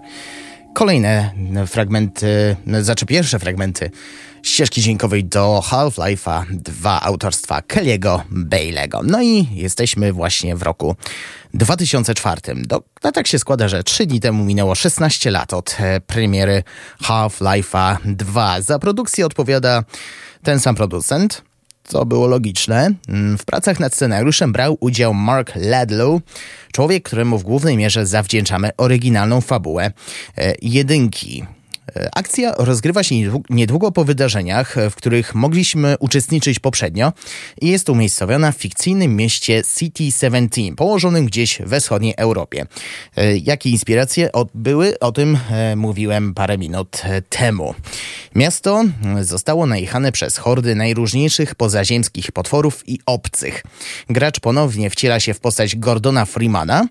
Kolejne 0.73 1.31
fragmenty, 1.67 2.55
znaczy 2.81 3.05
pierwsze 3.05 3.39
fragmenty 3.39 3.91
ścieżki 4.43 4.81
dźwiękowej 4.81 5.25
do 5.25 5.63
Half-Life'a 5.65 6.43
2 6.51 7.01
autorstwa 7.01 7.59
Kelly'ego 7.59 8.19
Bailey'ego. 8.31 8.99
No 9.03 9.21
i 9.21 9.47
jesteśmy 9.53 10.13
właśnie 10.13 10.55
w 10.55 10.61
roku 10.61 10.95
2004. 11.53 12.41
Do, 12.55 12.83
no 13.03 13.11
tak 13.11 13.27
się 13.27 13.39
składa, 13.39 13.67
że 13.67 13.83
3 13.83 14.06
dni 14.06 14.19
temu 14.19 14.43
minęło 14.45 14.75
16 14.75 15.31
lat 15.31 15.54
od 15.54 15.77
e, 15.79 16.01
premiery 16.01 16.63
Half-Life'a 17.04 17.97
2. 18.06 18.62
Za 18.62 18.79
produkcję 18.79 19.25
odpowiada 19.25 19.83
ten 20.43 20.60
sam 20.60 20.75
producent, 20.75 21.48
co 21.90 22.06
było 22.06 22.27
logiczne. 22.27 22.92
Mm, 23.08 23.37
w 23.37 23.46
pracach 23.46 23.79
nad 23.79 23.94
scenariuszem 23.94 24.52
brał 24.52 24.77
udział 24.79 25.13
Mark 25.13 25.52
Ladlow, 25.56 26.21
człowiek, 26.71 27.04
któremu 27.04 27.37
w 27.37 27.44
głównej 27.44 27.77
mierze 27.77 28.06
zawdzięczamy 28.06 28.69
oryginalną 28.77 29.42
fabułę 29.42 29.92
e, 30.37 30.56
jedynki. 30.62 31.44
E, 31.96 32.10
akcja 32.15 32.54
rozgrywa 32.58 33.04
się 33.04 33.15
niedługo 33.50 33.92
po 33.92 34.06
wydarzeniach, 34.06 34.75
w 34.92 34.96
których 34.96 35.35
mogliśmy 35.35 35.96
uczestniczyć 36.00 36.60
poprzednio 36.60 37.13
i 37.62 37.67
jest 37.67 37.90
umiejscowiona 37.90 38.52
w 38.52 38.56
fikcyjnym 38.56 39.15
mieście 39.15 39.63
City 39.77 40.12
17, 40.12 40.75
położonym 40.77 41.25
gdzieś 41.25 41.62
we 41.65 41.79
wschodniej 41.79 42.13
Europie. 42.17 42.65
E, 43.15 43.37
jakie 43.37 43.69
inspiracje 43.69 44.29
były, 44.56 45.00
o 45.00 45.12
tym 45.12 45.37
e, 45.52 45.75
mówiłem 45.75 46.33
parę 46.33 46.58
minut 46.58 47.02
temu. 47.29 47.75
Miasto 48.35 48.83
zostało 49.21 49.65
najechane 49.65 50.12
przez 50.12 50.37
hordy 50.37 50.75
najróżniejszych 50.75 51.56
pozaziemskich 51.56 52.31
potworów 52.31 52.83
i 52.87 53.00
obcych. 53.06 53.63
Gracz 54.10 54.40
ponownie 54.40 54.90
wciela 54.90 55.19
się 55.19 55.33
w 55.33 55.40
postać 55.40 55.75
Gordona 55.75 56.25
Freemana, 56.25 56.87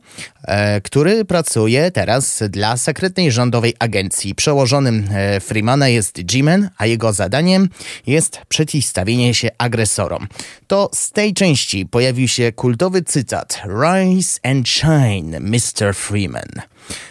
który 0.82 1.24
pracuje 1.24 1.90
teraz 1.90 2.42
dla 2.48 2.76
sekretnej 2.76 3.32
rządowej 3.32 3.74
agencji 3.78 4.34
przełożony 4.34 4.87
E, 4.88 5.40
Freemana 5.40 5.88
jest 5.88 6.22
G-Man, 6.22 6.70
a 6.78 6.86
jego 6.86 7.12
zadaniem 7.12 7.68
jest 8.06 8.40
przeciwstawienie 8.48 9.34
się 9.34 9.48
agresorom. 9.58 10.28
To 10.66 10.90
z 10.94 11.10
tej 11.10 11.34
części 11.34 11.86
pojawił 11.86 12.28
się 12.28 12.52
kultowy 12.52 13.02
cytat 13.02 13.62
Rise 13.64 14.40
and 14.42 14.68
shine, 14.68 15.40
Mr. 15.40 15.94
Freeman. 15.94 16.48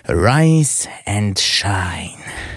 Rise 0.10 0.90
and 1.06 1.40
shine. 1.40 2.57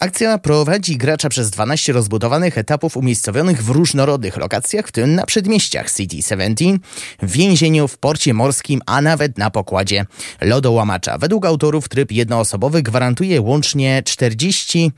Akcja 0.00 0.38
prowadzi 0.38 0.96
gracza 0.96 1.28
przez 1.28 1.50
12 1.50 1.92
rozbudowanych 1.92 2.58
etapów 2.58 2.96
umiejscowionych 2.96 3.64
w 3.64 3.68
różnorodnych 3.68 4.36
lokacjach, 4.36 4.88
w 4.88 4.92
tym 4.92 5.14
na 5.14 5.26
przedmieściach 5.26 5.92
City 5.92 6.22
17, 6.22 6.78
w 7.22 7.32
więzieniu, 7.32 7.88
w 7.88 7.98
porcie 7.98 8.34
morskim, 8.34 8.80
a 8.86 9.00
nawet 9.00 9.38
na 9.38 9.50
pokładzie 9.50 10.06
lodołamacza. 10.40 11.18
Według 11.18 11.46
autorów 11.46 11.88
tryb 11.88 12.12
jednoosobowy 12.12 12.82
gwarantuje 12.82 13.40
łącznie 13.40 14.02
40 14.04 14.92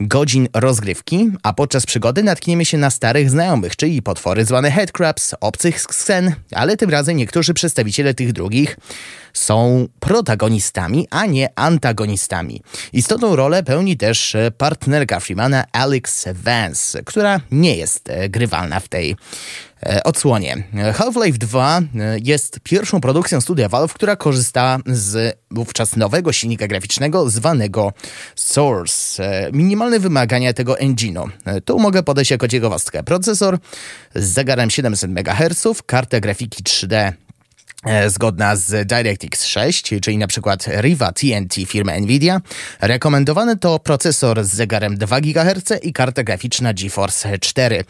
godzin 0.00 0.48
rozgrywki, 0.54 1.30
a 1.42 1.52
podczas 1.52 1.86
przygody 1.86 2.22
natkniemy 2.22 2.64
się 2.64 2.78
na 2.78 2.90
starych 2.90 3.30
znajomych, 3.30 3.76
czyli 3.76 4.02
potwory 4.02 4.44
zwane 4.44 4.70
headcrabs, 4.70 5.34
obcych 5.40 5.80
scen, 5.80 6.34
ale 6.52 6.76
tym 6.76 6.90
razem 6.90 7.16
niektórzy 7.16 7.54
przedstawiciele 7.54 8.14
tych 8.14 8.32
drugich 8.32 8.76
są 9.32 9.86
protagonistami, 10.00 11.06
a 11.10 11.26
nie 11.26 11.48
antagonistami. 11.58 12.62
Istotną 12.92 13.36
rolę 13.36 13.62
pełni 13.62 13.96
też 13.96 14.36
partnerka 14.58 15.20
Freemana 15.20 15.64
Alex 15.72 16.24
Vance, 16.34 17.02
która 17.04 17.40
nie 17.50 17.76
jest 17.76 18.10
e, 18.10 18.28
grywalna 18.28 18.80
w 18.80 18.88
tej 18.88 19.16
e, 19.82 20.04
odsłonie. 20.04 20.56
Half-Life 20.94 21.38
2 21.38 21.78
e, 21.78 21.82
jest 22.24 22.60
pierwszą 22.60 23.00
produkcją 23.00 23.40
studia 23.40 23.68
Valve, 23.68 23.94
która 23.94 24.16
korzysta 24.16 24.78
z 24.86 25.38
wówczas 25.50 25.96
nowego 25.96 26.32
silnika 26.32 26.66
graficznego 26.66 27.30
zwanego 27.30 27.92
Source. 28.34 29.22
Minimalne 29.52 30.00
wymagania 30.00 30.52
tego 30.52 30.74
engine'u. 30.74 31.28
Tu 31.64 31.78
mogę 31.78 32.02
podać 32.02 32.30
jako 32.30 32.48
ciekawostkę. 32.48 33.02
Procesor 33.02 33.58
z 34.14 34.24
zegarem 34.24 34.70
700 34.70 35.10
MHz, 35.10 35.82
kartę 35.86 36.20
grafiki 36.20 36.62
3D 36.62 36.94
E, 36.94 37.27
zgodna 38.08 38.56
z 38.56 38.88
DirectX 38.88 39.44
6, 39.44 39.94
czyli 40.02 40.18
na 40.18 40.26
przykład 40.26 40.66
Riva 40.80 41.12
TNT 41.12 41.54
firmy 41.66 42.00
Nvidia. 42.00 42.40
Rekomendowany 42.80 43.56
to 43.56 43.78
procesor 43.78 44.44
z 44.44 44.54
zegarem 44.54 44.96
2 44.96 45.20
GHz 45.20 45.72
i 45.82 45.92
karta 45.92 46.22
graficzna 46.22 46.74
GeForce 46.74 47.38
4. 47.38 47.84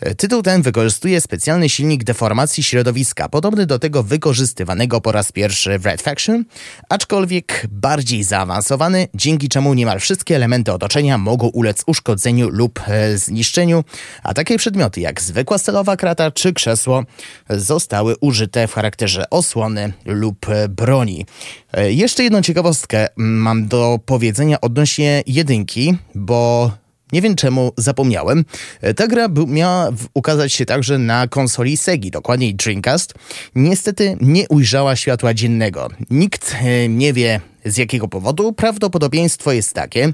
E, 0.00 0.14
tytuł 0.14 0.42
ten 0.42 0.62
wykorzystuje 0.62 1.20
specjalny 1.20 1.68
silnik 1.68 2.04
deformacji 2.04 2.62
środowiska, 2.62 3.28
podobny 3.28 3.66
do 3.66 3.78
tego 3.78 4.02
wykorzystywanego 4.02 5.00
po 5.00 5.12
raz 5.12 5.32
pierwszy 5.32 5.78
w 5.78 5.86
Red 5.86 6.02
Faction, 6.02 6.44
aczkolwiek 6.88 7.66
bardziej 7.70 8.24
zaawansowany, 8.24 9.08
dzięki 9.14 9.48
czemu 9.48 9.74
niemal 9.74 10.00
wszystkie 10.00 10.36
elementy 10.36 10.72
otoczenia 10.72 11.18
mogą 11.18 11.46
ulec 11.46 11.82
uszkodzeniu 11.86 12.48
lub 12.48 12.80
e, 12.86 13.18
zniszczeniu, 13.18 13.84
a 14.22 14.34
takie 14.34 14.58
przedmioty 14.58 15.00
jak 15.00 15.20
zwykła 15.20 15.58
stelowa 15.58 15.96
krata 15.96 16.30
czy 16.30 16.52
krzesło 16.52 17.04
zostały 17.50 18.16
użyte 18.20 18.68
w 18.68 18.74
charakterze 18.74 19.30
osłony 19.34 19.92
lub 20.04 20.48
e, 20.48 20.68
broni. 20.68 21.26
E, 21.72 21.92
jeszcze 21.92 22.22
jedną 22.22 22.42
ciekawostkę 22.42 23.08
mam 23.16 23.68
do 23.68 23.98
powiedzenia 24.06 24.60
odnośnie 24.60 25.22
jedynki, 25.26 25.96
bo 26.14 26.70
nie 27.12 27.22
wiem 27.22 27.36
czemu 27.36 27.72
zapomniałem. 27.76 28.44
E, 28.80 28.94
ta 28.94 29.06
gra 29.06 29.28
miała 29.46 29.90
ukazać 30.14 30.52
się 30.52 30.66
także 30.66 30.98
na 30.98 31.28
konsoli 31.28 31.76
Segi, 31.76 32.10
dokładniej 32.10 32.54
Dreamcast. 32.54 33.14
Niestety 33.54 34.16
nie 34.20 34.48
ujrzała 34.48 34.96
światła 34.96 35.34
dziennego. 35.34 35.88
Nikt 36.10 36.56
nie 36.88 37.12
wie 37.12 37.40
z 37.64 37.76
jakiego 37.76 38.08
powodu. 38.08 38.52
Prawdopodobieństwo 38.52 39.52
jest 39.52 39.72
takie, 39.72 40.12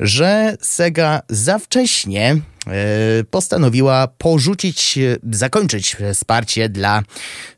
że 0.00 0.56
Sega 0.60 1.22
za 1.28 1.58
wcześnie 1.58 2.36
E, 2.36 2.53
postanowiła 3.30 4.08
porzucić, 4.18 4.98
e, 4.98 5.16
zakończyć 5.32 5.96
wsparcie 6.14 6.68
dla 6.68 7.02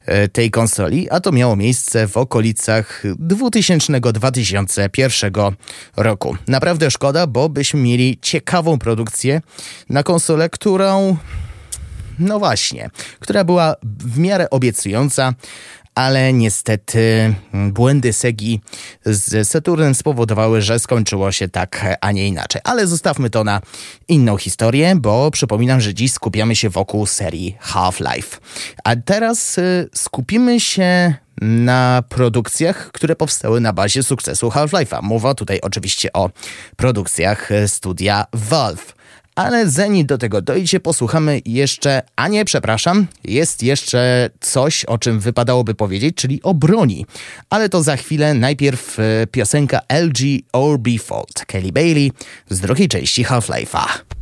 e, 0.05 0.29
tej 0.29 0.51
konsoli, 0.51 1.11
a 1.11 1.21
to 1.21 1.33
miało 1.33 1.57
miejsce 1.57 2.09
w 2.09 2.17
okolicach 2.17 3.03
2000-2001 3.05 5.53
roku. 5.97 6.37
Naprawdę 6.49 6.91
szkoda, 6.91 7.27
bo 7.27 7.49
byśmy 7.49 7.81
mieli 7.81 8.19
ciekawą 8.23 8.79
produkcję 8.79 9.41
na 9.89 10.03
konsolę, 10.03 10.51
którą 10.51 11.17
no 12.19 12.39
właśnie, 12.39 12.91
która 13.21 13.45
była 13.45 13.75
w 13.83 14.19
miarę 14.19 14.51
obiecująca, 14.51 15.35
ale 15.97 16.33
niestety 16.33 17.35
błędy 17.53 18.13
Segi 18.13 18.61
z 19.05 19.49
Saturnem 19.49 19.95
spowodowały, 19.95 20.63
że 20.63 20.79
skończyło 20.79 21.33
się 21.33 21.49
tak, 21.49 21.99
a 22.01 22.13
nie 22.13 22.29
inaczej. 22.29 22.61
Ale 22.65 22.87
zostawmy 22.87 23.31
to 23.31 23.45
na 23.45 23.61
inną 24.09 24.37
historię, 24.37 24.97
bo 24.97 25.31
przypominam, 25.31 25.81
że 25.81 25.95
dziś 25.95 26.13
skupiamy 26.13 26.57
się 26.57 26.71
wokół 26.71 27.07
serii 27.07 27.57
Half-Life. 27.61 28.39
A 28.85 28.97
teraz 28.97 29.59
y, 29.59 29.89
skupimy 29.95 30.61
się 30.61 31.15
na 31.41 32.03
produkcjach, 32.09 32.93
które 32.93 33.17
powstały 33.17 33.61
na 33.61 33.73
bazie 33.73 34.03
sukcesu 34.03 34.49
Half-Life'a. 34.49 35.03
Mowa 35.03 35.35
tutaj 35.35 35.61
oczywiście 35.63 36.13
o 36.13 36.31
produkcjach 36.77 37.51
studia 37.67 38.25
Valve. 38.33 38.96
Ale 39.37 39.71
zanim 39.71 40.07
do 40.07 40.19
tego 40.19 40.43
dojdzie, 40.43 40.81
posłuchamy 40.81 41.41
jeszcze, 41.45 42.03
a 42.17 42.29
nie, 42.29 42.45
przepraszam, 42.45 43.07
jest 43.25 43.63
jeszcze 43.63 44.31
coś, 44.41 44.85
o 44.85 44.99
czym 44.99 45.21
wypadałoby 45.21 45.75
powiedzieć, 45.75 46.17
czyli 46.17 46.43
o 46.43 46.55
broni. 46.55 47.07
Ale 47.51 47.69
to 47.69 47.83
za 47.83 47.97
chwilę, 47.97 48.35
najpierw 48.35 48.99
e, 48.99 49.27
piosenka 49.27 49.81
LG 49.89 50.19
or 50.53 50.79
Be 50.79 50.99
Fault, 50.99 51.45
Kelly 51.47 51.73
Bailey 51.73 52.13
z 52.51 52.61
drugiej 52.61 52.89
części 52.89 53.25
Half-Life'a. 53.25 54.16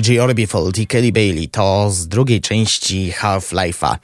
J. 0.00 0.20
Orbifold 0.20 0.78
i 0.78 0.86
Kelly 0.86 1.12
Bailey 1.12 1.48
to 1.48 1.90
z 1.90 2.08
drugiej 2.08 2.40
części 2.40 3.12
Half-Life'a. 3.20 3.96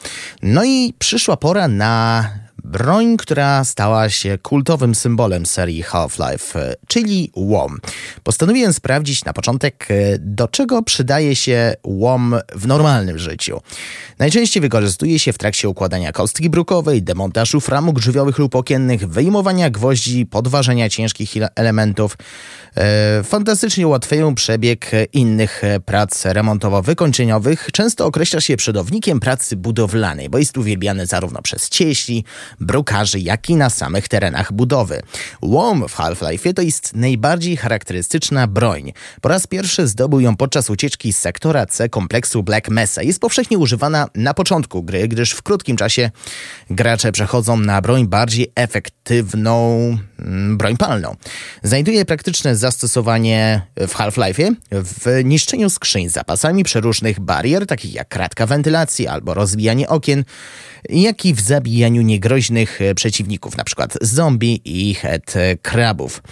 No 0.43 0.65
i 0.65 0.95
przyszła 0.99 1.37
pora 1.37 1.69
na 1.69 2.29
broń, 2.73 3.17
która 3.17 3.65
stała 3.65 4.11
się 4.11 4.39
kultowym 4.39 4.95
symbolem 4.95 5.47
serii 5.47 5.83
Half-Life, 5.83 6.75
czyli 6.87 7.31
łom. 7.37 7.79
Postanowiłem 8.23 8.73
sprawdzić 8.73 9.25
na 9.25 9.33
początek, 9.33 9.89
do 10.19 10.49
czego 10.49 10.83
przydaje 10.83 11.37
się 11.37 11.75
łom 11.85 12.35
w 12.55 12.67
normalnym 12.67 13.19
życiu. 13.19 13.61
Najczęściej 14.19 14.61
wykorzystuje 14.61 15.19
się 15.19 15.33
w 15.33 15.39
trakcie 15.39 15.69
układania 15.69 16.13
kostki 16.13 16.51
brukowej, 16.51 17.03
demontażu 17.03 17.61
framug 17.61 18.01
drzwiowych 18.01 18.39
lub 18.39 18.55
okiennych, 18.55 19.09
wyjmowania 19.09 19.71
gwoździ, 19.71 20.27
podważenia 20.27 20.89
ciężkich 20.89 21.33
elementów. 21.55 22.17
E, 22.77 23.23
fantastycznie 23.25 23.87
ułatwiają 23.87 24.35
przebieg 24.35 24.91
innych 25.13 25.63
prac 25.85 26.25
remontowo-wykończeniowych. 26.25 27.73
Często 27.73 28.07
określa 28.07 28.41
się 28.41 28.57
przodownikiem 28.57 29.21
pracy 29.21 29.57
budowlanej, 29.57 30.31
bo 30.31 30.39
jest 30.39 30.59
uwielbiany 30.59 31.07
zarówno 31.07 31.43
przez 31.43 31.69
cieśli, 31.69 32.25
brukarzy, 32.63 33.21
jak 33.21 33.51
i 33.51 33.57
na 33.57 33.71
samych 33.71 34.09
terenach 34.09 34.53
budowy. 34.53 35.03
Łom 35.43 35.89
w 35.89 35.95
Half-Life 35.95 36.55
to 36.55 36.63
jest 36.63 36.97
najbardziej 36.97 37.57
charakterystyczna 37.57 38.47
broń. 38.47 38.93
Po 39.21 39.29
raz 39.29 39.47
pierwszy 39.47 39.87
zdobył 39.89 40.21
ją 40.21 40.37
podczas 40.37 40.71
ucieczki 40.71 41.13
z 41.13 41.19
sektora 41.19 41.67
C 41.67 41.89
kompleksu 41.89 42.43
Black 42.43 42.69
Mesa. 42.69 43.03
Jest 43.03 43.21
powszechnie 43.21 43.59
używana 43.59 44.09
na 44.15 44.35
początku 44.35 44.83
gry, 44.83 45.09
gdyż 45.09 45.31
w 45.31 45.43
krótkim 45.43 45.77
czasie 45.77 46.11
gracze 46.71 47.13
przechodzą 47.13 47.57
na 47.57 47.81
broń 47.81 48.07
bardziej 48.07 48.53
efektywną, 48.55 49.79
mm, 50.19 50.59
broń 50.59 50.77
palną. 50.77 51.17
Znajduje 51.63 52.05
praktyczne 52.05 52.57
zastosowanie 52.57 53.63
w 53.77 53.95
Half-Life 53.95 54.51
w 54.71 55.25
niszczeniu 55.25 55.71
skrzyń 55.71 56.09
z 56.09 56.13
zapasami 56.13 56.65
przeróżnych 56.65 57.21
barier, 57.21 57.67
takich 57.67 57.95
jak 57.95 58.09
kratka 58.09 58.47
wentylacji 58.47 59.07
albo 59.07 59.35
rozbijanie 59.35 59.89
okien, 59.89 60.25
jak 60.89 61.25
i 61.25 61.35
w 61.35 61.41
zabijaniu 61.41 62.03
niegroźnych 62.03 62.52
przeciwników, 62.95 63.55
np. 63.55 63.87
zombie 64.01 64.61
i 64.65 64.95
head 64.95 65.35
krabów. 65.63 66.23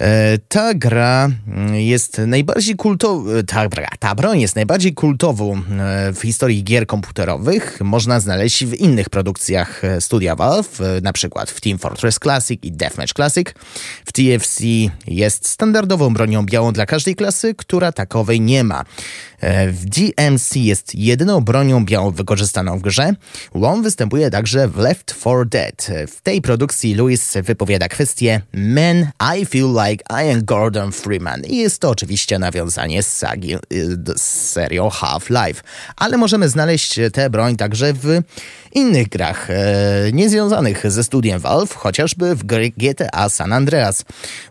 E, 0.00 0.38
ta 0.48 0.74
gra 0.74 1.30
mm, 1.46 1.74
jest 1.74 2.18
najbardziej 2.18 2.76
kultową, 2.76 3.24
ta, 3.46 3.68
ta 3.98 4.14
broń 4.14 4.40
jest 4.40 4.56
najbardziej 4.56 4.94
kultową 4.94 5.56
e, 5.56 6.12
w 6.12 6.20
historii 6.22 6.64
gier 6.64 6.86
komputerowych. 6.86 7.78
Można 7.80 8.20
znaleźć 8.20 8.64
w 8.64 8.74
innych 8.74 9.10
produkcjach 9.10 9.84
e, 9.84 10.00
studia 10.00 10.36
Valve, 10.36 10.80
na 11.02 11.12
przykład 11.12 11.50
w 11.50 11.60
Team 11.60 11.78
Fortress 11.78 12.18
Classic 12.18 12.60
i 12.62 12.72
Deathmatch 12.72 13.12
Classic. 13.12 13.48
W 14.04 14.12
TFC 14.12 14.64
jest 15.06 15.48
standardową 15.48 16.14
bronią 16.14 16.46
białą 16.46 16.72
dla 16.72 16.86
każdej 16.86 17.14
klasy, 17.14 17.54
która 17.54 17.92
takowej 17.92 18.40
nie 18.40 18.64
ma. 18.64 18.84
W 19.72 19.84
DMC 19.84 20.56
jest 20.56 20.94
jedyną 20.94 21.40
bronią 21.40 21.84
białą 21.84 22.10
wykorzystaną 22.10 22.78
w 22.78 22.82
grze. 22.82 23.12
Łom 23.54 23.82
występuje 23.82 24.30
także 24.30 24.68
w 24.68 24.76
Left 24.76 25.06
4 25.20 25.46
Dead. 25.46 25.90
W 26.08 26.20
tej 26.20 26.42
produkcji 26.42 26.94
Lewis 26.94 27.34
wypowiada 27.42 27.88
kwestię 27.88 28.40
Men, 28.52 29.10
I 29.38 29.46
feel 29.46 29.68
like 29.72 29.87
I 29.92 30.30
am 30.32 30.44
Gordon 30.44 30.92
Freeman. 30.92 31.44
I 31.44 31.56
jest 31.56 31.80
to 31.80 31.90
oczywiście 31.90 32.38
nawiązanie 32.38 33.02
z 33.02 33.16
sagi, 33.16 33.54
y, 33.54 33.58
z 34.16 34.22
serią 34.50 34.88
Half-Life. 34.88 35.62
Ale 35.96 36.16
możemy 36.16 36.48
znaleźć 36.48 37.00
tę 37.12 37.30
broń 37.30 37.56
także 37.56 37.92
w 37.92 38.22
innych 38.72 39.08
grach, 39.08 39.50
e, 39.50 39.56
niezwiązanych 40.12 40.90
ze 40.90 41.04
studiem 41.04 41.40
Valve, 41.40 41.74
chociażby 41.74 42.34
w 42.34 42.44
GTA 42.76 43.28
San 43.28 43.52
Andreas. 43.52 44.04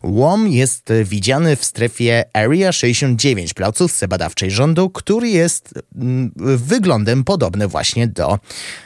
Łom 0.03 0.47
jest 0.47 0.89
widziany 1.03 1.55
w 1.55 1.65
strefie 1.65 2.24
Area 2.34 2.72
69 2.72 3.53
placówce 3.53 4.07
badawczej 4.07 4.51
rządu, 4.51 4.89
który 4.89 5.30
jest 5.30 5.74
mm, 5.95 6.32
wyglądem 6.57 7.24
podobny 7.24 7.68
właśnie 7.68 8.07
do 8.07 8.39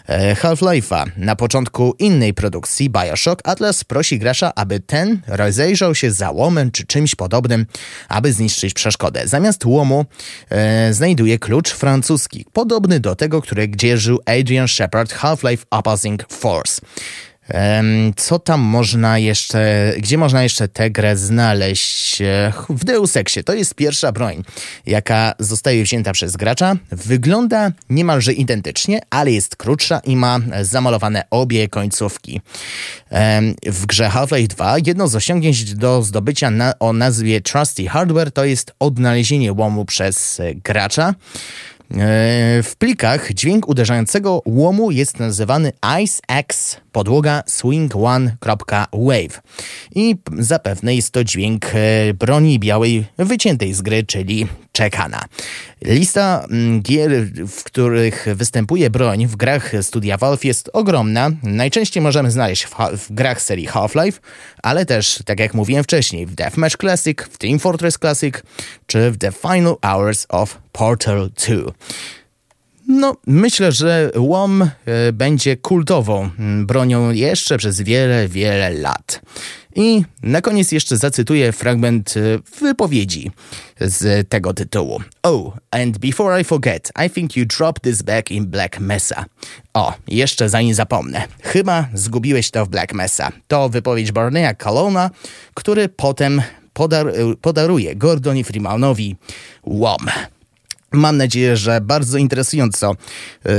e, 0.08 0.36
Half-Life'a. 0.36 1.06
Na 1.18 1.36
początku 1.36 1.96
innej 2.00 2.34
produkcji 2.34 2.90
Bioshock 2.90 3.42
Atlas 3.44 3.84
prosi 3.84 4.20
gracza, 4.20 4.52
aby 4.56 4.80
ten 4.80 5.22
rozejrzał 5.28 5.96
się 5.96 6.12
za 6.12 6.32
łomem 6.32 6.72
czy 6.72 6.86
czymś 6.86 7.16
podobnym, 7.16 7.66
aby 8.10 8.34
zniszczyć 8.34 8.74
przeszkodę. 8.74 9.28
Zamiast 9.28 9.66
łomu 9.66 10.06
e, 10.50 10.94
znajduje 10.94 11.40
klucz 11.40 11.72
francuski, 11.72 12.46
podobny 12.54 13.00
do 13.00 13.16
tego, 13.16 13.42
który 13.42 13.70
dzierżył 13.70 14.20
Adrian 14.26 14.68
Shepard 14.68 15.14
Half-Life 15.22 15.66
Opposing 15.70 16.26
Force. 16.30 16.82
Co 18.18 18.40
tam 18.40 18.62
można 18.62 19.18
jeszcze, 19.18 19.94
gdzie 19.98 20.18
można 20.18 20.44
jeszcze 20.44 20.68
tę 20.68 20.92
grę 20.92 21.18
znaleźć? 21.18 22.22
W 22.70 22.84
Deus 22.84 23.18
Exie. 23.18 23.44
To 23.44 23.54
jest 23.54 23.76
pierwsza 23.76 24.12
broń, 24.12 24.44
jaka 24.86 25.34
zostaje 25.40 25.84
wzięta 25.84 26.12
przez 26.12 26.36
gracza. 26.36 26.76
Wygląda 26.92 27.72
niemalże 27.90 28.34
identycznie, 28.34 29.02
ale 29.10 29.32
jest 29.32 29.56
krótsza 29.56 30.00
i 30.00 30.16
ma 30.16 30.40
zamalowane 30.62 31.24
obie 31.30 31.68
końcówki. 31.68 32.42
W 33.66 33.86
grze 33.86 34.10
Half-Life 34.10 34.48
2 34.48 34.76
jedno 34.86 35.08
z 35.08 35.16
osiągnięć 35.16 35.74
do 35.74 36.04
zdobycia 36.04 36.52
na, 36.52 36.80
o 36.80 36.94
nazwie 36.94 37.42
Trusty 37.42 37.88
Hardware 37.88 38.32
to 38.32 38.46
jest 38.46 38.74
odnalezienie 38.80 39.54
łomu 39.54 39.86
przez 39.86 40.42
gracza. 40.56 41.14
E, 41.98 42.64
w 42.64 42.76
plikach 42.78 43.34
dźwięk 43.34 43.68
uderzającego 43.68 44.42
łomu 44.46 44.92
jest 44.92 45.20
nazywany 45.20 45.72
Ice 46.04 46.22
X 46.28 46.78
podłoga 46.92 47.44
swing1.wave 47.48 49.42
i 49.96 50.16
zapewne 50.40 50.96
jest 50.96 51.12
to 51.12 51.24
dźwięk 51.24 51.66
e, 51.66 52.14
broni 52.14 52.60
białej 52.60 53.06
wyciętej 53.18 53.74
z 53.74 53.82
gry, 53.82 54.04
czyli 54.04 54.48
czekana. 54.72 55.26
Lista 55.82 56.46
gier, 56.82 57.12
w 57.48 57.64
których 57.64 58.28
występuje 58.36 58.90
broń 58.90 59.28
w 59.28 59.36
grach 59.36 59.72
studia 59.82 60.18
Valve 60.18 60.46
jest 60.46 60.70
ogromna. 60.74 61.32
Najczęściej 61.44 62.04
możemy 62.04 62.32
znaleźć 62.32 62.66
w, 62.66 62.76
w 62.98 63.12
grach 63.14 63.42
serii 63.42 63.68
Half-Life, 63.68 64.20
ale 64.64 64.86
też, 64.86 65.20
tak 65.26 65.40
jak 65.40 65.54
mówiłem 65.54 65.84
wcześniej, 65.84 66.26
w 66.26 66.36
Deathmatch 66.36 66.78
Classic, 66.78 67.18
w 67.32 67.38
Team 67.38 67.60
Fortress 67.60 67.98
Classic 67.98 68.36
czy 68.88 69.12
w 69.12 69.18
The 69.18 69.32
Final 69.32 69.76
Hours 69.86 70.26
of 70.30 70.58
Portal 70.72 71.30
2. 71.48 71.72
No, 72.88 73.16
myślę, 73.28 73.72
że 73.72 74.12
łom 74.18 74.62
e, 74.62 74.70
będzie 75.14 75.58
kultową 75.58 76.30
mm, 76.40 76.66
bronią 76.66 77.12
jeszcze 77.12 77.58
przez 77.58 77.82
wiele, 77.82 78.28
wiele 78.28 78.70
lat. 78.70 79.22
I 79.76 80.04
na 80.24 80.42
koniec 80.42 80.72
jeszcze 80.72 80.98
zacytuję 80.98 81.52
fragment 81.52 82.14
e, 82.18 82.22
wypowiedzi 82.62 83.32
z 83.80 84.30
tego 84.30 84.54
tytułu. 84.54 85.02
Oh, 85.24 85.58
and 85.72 85.98
before 85.98 86.42
I 86.42 86.44
forget, 86.44 86.92
I 87.06 87.10
think 87.10 87.38
you 87.38 87.46
dropped 87.46 87.84
this 87.84 88.02
back 88.02 88.32
in 88.32 88.46
Black 88.46 88.80
Mesa. 88.80 89.26
O, 89.74 89.94
jeszcze 90.08 90.50
zanim 90.50 90.74
zapomnę. 90.74 91.24
Chyba 91.42 91.88
zgubiłeś 91.94 92.52
to 92.52 92.66
w 92.66 92.70
Black 92.70 92.94
Mesa. 92.94 93.32
To 93.48 93.70
wypowiedź 93.70 94.12
Barneya 94.12 94.56
Colona, 94.58 95.10
który 95.54 95.90
potem 95.90 96.42
podar 96.74 97.14
podaruje 97.42 97.96
Gordonie 97.96 98.44
Freemanowi 98.44 99.16
łom. 99.64 100.08
Mam 100.92 101.18
nadzieję, 101.18 101.58
że 101.58 101.82
bardzo 101.82 102.18
interesująco 102.18 102.96
yy, 103.46 103.52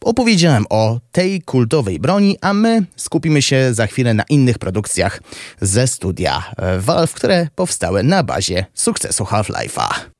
opowiedziałem 0.00 0.64
o 0.70 1.00
tej 1.12 1.42
kultowej 1.42 1.98
broni, 1.98 2.38
a 2.40 2.52
my 2.52 2.84
skupimy 2.96 3.42
się 3.42 3.74
za 3.74 3.86
chwilę 3.86 4.14
na 4.14 4.24
innych 4.28 4.58
produkcjach 4.58 5.20
ze 5.60 5.86
studia 5.86 6.44
Valve, 6.78 7.14
które 7.14 7.48
powstały 7.54 8.02
na 8.02 8.22
bazie 8.22 8.66
sukcesu 8.74 9.24
Half-Life'a. 9.24 10.17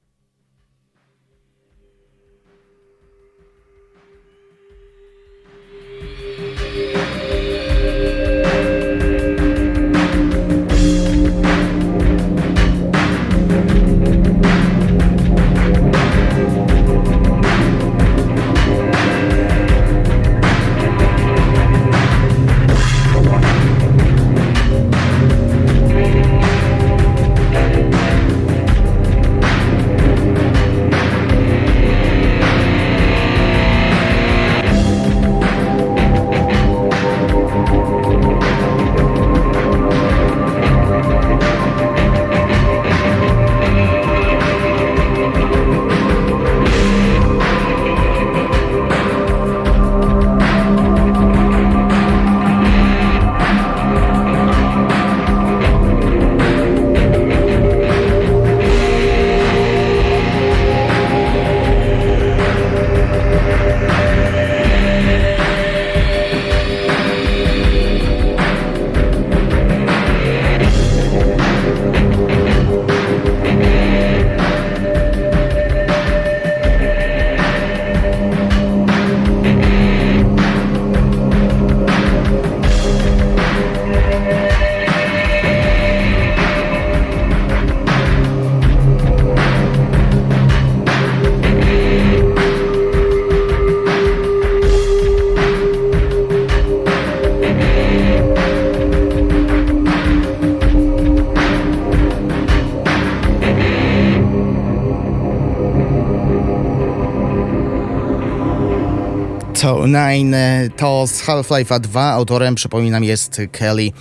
Nine 109.86 110.36
to 110.76 111.06
z 111.06 111.22
Half-Life'a 111.22 111.80
2. 111.80 112.12
Autorem, 112.12 112.54
przypominam, 112.54 113.04
jest 113.04 113.40
Kelly 113.52 113.92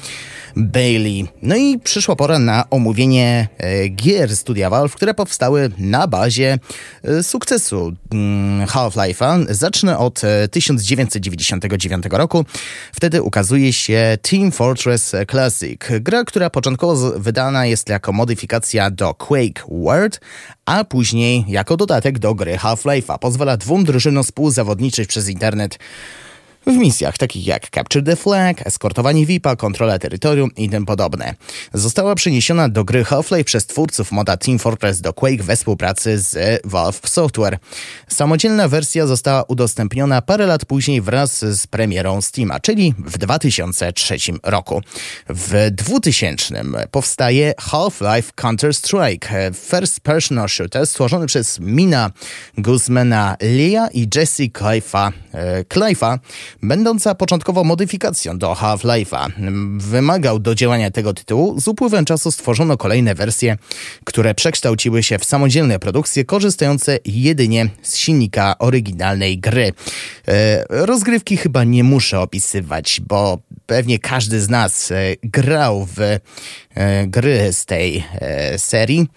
Bailey. 0.55 1.27
No 1.41 1.55
i 1.55 1.79
przyszła 1.79 2.15
pora 2.15 2.39
na 2.39 2.69
omówienie 2.69 3.47
e, 3.57 3.87
gier 3.89 4.35
studia 4.35 4.69
Valve, 4.69 4.95
które 4.95 5.13
powstały 5.13 5.71
na 5.77 6.07
bazie 6.07 6.59
sukcesu 7.21 7.93
mm, 8.11 8.67
Half-Life'a. 8.67 9.45
Zacznę 9.49 9.97
od 9.97 10.21
1999 10.51 12.05
e, 12.05 12.17
roku. 12.17 12.45
Wtedy 12.95 13.21
ukazuje 13.21 13.73
się 13.73 14.17
Team 14.21 14.51
Fortress 14.51 15.15
Classic. 15.31 15.81
Gra, 16.01 16.23
która 16.23 16.49
początkowo 16.49 17.19
wydana 17.19 17.65
jest 17.65 17.89
jako 17.89 18.13
modyfikacja 18.13 18.91
do 18.91 19.13
Quake 19.13 19.63
World, 19.69 20.19
a 20.65 20.83
później 20.83 21.45
jako 21.47 21.77
dodatek 21.77 22.19
do 22.19 22.35
gry 22.35 22.57
Half-Life'a. 22.57 23.19
Pozwala 23.19 23.57
dwóm 23.57 23.83
drużynom 23.83 24.23
współzawodniczyć 24.23 25.09
przez 25.09 25.29
internet 25.29 25.79
w 26.67 26.77
misjach 26.77 27.17
takich 27.17 27.47
jak 27.47 27.69
Capture 27.69 28.05
the 28.05 28.15
Flag, 28.15 28.67
eskortowanie 28.67 29.25
VIP-a, 29.25 29.55
kontrola 29.55 29.99
terytorium 29.99 30.55
i 30.55 30.69
tym 30.69 30.85
podobne. 30.85 31.35
Została 31.73 32.15
przeniesiona 32.15 32.69
do 32.69 32.83
gry 32.83 33.03
Half-Life 33.03 33.43
przez 33.43 33.65
twórców 33.65 34.11
moda 34.11 34.37
Team 34.37 34.59
Fortress 34.59 35.01
do 35.01 35.13
Quake 35.13 35.43
we 35.43 35.55
współpracy 35.55 36.19
z 36.19 36.61
Valve 36.65 37.01
Software. 37.05 37.57
Samodzielna 38.07 38.67
wersja 38.67 39.07
została 39.07 39.43
udostępniona 39.43 40.21
parę 40.21 40.45
lat 40.45 40.65
później 40.65 41.01
wraz 41.01 41.45
z 41.45 41.67
premierą 41.67 42.21
Steama, 42.21 42.59
czyli 42.59 42.93
w 42.97 43.17
2003 43.17 44.17
roku. 44.43 44.81
W 45.29 45.71
2000 45.71 46.63
powstaje 46.91 47.53
Half-Life 47.59 48.31
Counter-Strike, 48.35 49.53
first 49.53 49.99
personal 49.99 50.49
shooter 50.49 50.87
stworzony 50.87 51.27
przez 51.27 51.59
Mina 51.59 52.11
Guzmana 52.57 53.37
Leah 53.41 53.95
i 53.95 54.07
Jesse 54.15 54.43
Clive'a, 54.43 55.11
Clive'a 55.73 56.19
będąca 56.61 57.15
początkowo 57.15 57.63
modyfikacją 57.63 58.37
do 58.37 58.53
Half-Life'a. 58.53 59.31
Wymagał 59.77 60.39
do 60.39 60.55
działania 60.55 60.91
tego 60.91 61.13
tytułu. 61.13 61.59
Z 61.59 61.67
upływem 61.67 62.05
czasu 62.05 62.31
stworzono 62.31 62.77
kolejne 62.77 63.15
wersje, 63.15 63.57
które 64.03 64.35
przekształciły 64.35 65.03
się 65.03 65.19
w 65.19 65.25
samodzielne 65.25 65.79
produkcje 65.79 66.25
korzystające 66.25 66.99
jedynie 67.05 67.69
z 67.81 67.97
silnika 67.97 68.55
oryginalnej 68.59 69.39
gry. 69.39 69.71
E, 70.27 70.63
rozgrywki 70.69 71.37
chyba 71.37 71.63
nie 71.63 71.83
muszę 71.83 72.19
opisywać, 72.19 73.01
bo 73.07 73.39
pewnie 73.65 73.99
każdy 73.99 74.41
z 74.41 74.49
nas 74.49 74.91
e, 74.91 74.95
grał 75.23 75.87
w 75.95 75.99
gry 77.07 77.53
z 77.53 77.65
tej 77.65 78.03
serii. 78.57 79.07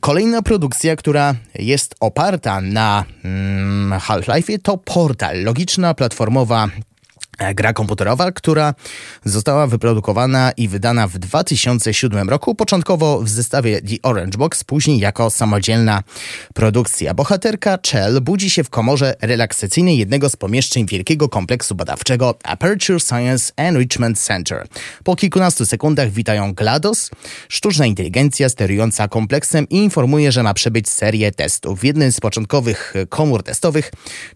Kolejna 0.00 0.42
produkcja, 0.42 0.96
która 0.96 1.34
jest 1.54 1.94
oparta 2.00 2.60
na 2.60 3.04
mm, 3.24 4.00
Half-Life 4.00 4.58
to 4.62 4.78
Portal, 4.78 5.42
logiczna 5.42 5.94
platformowa 5.94 6.68
E, 6.68 6.89
gra 7.54 7.72
komputerowa, 7.72 8.32
która 8.32 8.74
została 9.24 9.66
wyprodukowana 9.66 10.52
i 10.56 10.68
wydana 10.68 11.08
w 11.08 11.18
2007 11.18 12.28
roku, 12.28 12.54
początkowo 12.54 13.20
w 13.22 13.28
zestawie 13.28 13.82
The 13.82 13.96
Orange 14.02 14.38
Box, 14.38 14.64
później 14.64 14.98
jako 14.98 15.30
samodzielna 15.30 16.02
produkcja. 16.54 17.14
Bohaterka 17.14 17.78
Chell 17.90 18.20
budzi 18.20 18.50
się 18.50 18.64
w 18.64 18.70
komorze 18.70 19.14
relaksacyjnej 19.20 19.98
jednego 19.98 20.28
z 20.28 20.36
pomieszczeń 20.36 20.86
wielkiego 20.86 21.28
kompleksu 21.28 21.74
badawczego 21.74 22.34
Aperture 22.44 23.00
Science 23.00 23.52
Enrichment 23.56 24.18
Center. 24.20 24.66
Po 25.04 25.16
kilkunastu 25.16 25.66
sekundach 25.66 26.10
witają 26.10 26.54
GLaDOS, 26.54 27.10
sztuczna 27.48 27.86
inteligencja 27.86 28.48
sterująca 28.48 29.08
kompleksem 29.08 29.68
i 29.68 29.76
informuje, 29.76 30.32
że 30.32 30.42
ma 30.42 30.54
przebyć 30.54 30.88
serię 30.88 31.32
testów. 31.32 31.80
W 31.80 31.84
jednym 31.84 32.12
z 32.12 32.20
początkowych 32.20 32.94
komór 33.08 33.42
testowych 33.42 33.92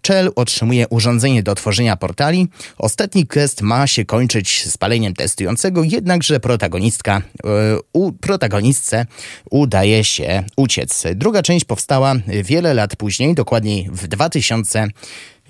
Chell 0.07 0.33
otrzymuje 0.37 0.89
urządzenie 0.89 1.43
do 1.43 1.55
tworzenia 1.55 1.97
portali, 1.97 2.49
Ostatni 2.95 3.26
quest 3.26 3.62
ma 3.62 3.86
się 3.86 4.05
kończyć 4.05 4.66
spaleniem 4.70 5.14
testującego, 5.14 5.82
jednakże 5.82 6.40
protagonistka, 6.40 7.22
yy, 7.45 7.51
u, 7.92 8.12
protagonistce 8.12 9.07
udaje 9.51 10.05
się 10.05 10.45
uciec. 10.57 11.05
Druga 11.14 11.42
część 11.42 11.64
powstała 11.64 12.14
wiele 12.45 12.74
lat 12.74 12.97
później, 12.97 13.34
dokładniej 13.34 13.88
w 13.92 14.07
2000 14.09 14.88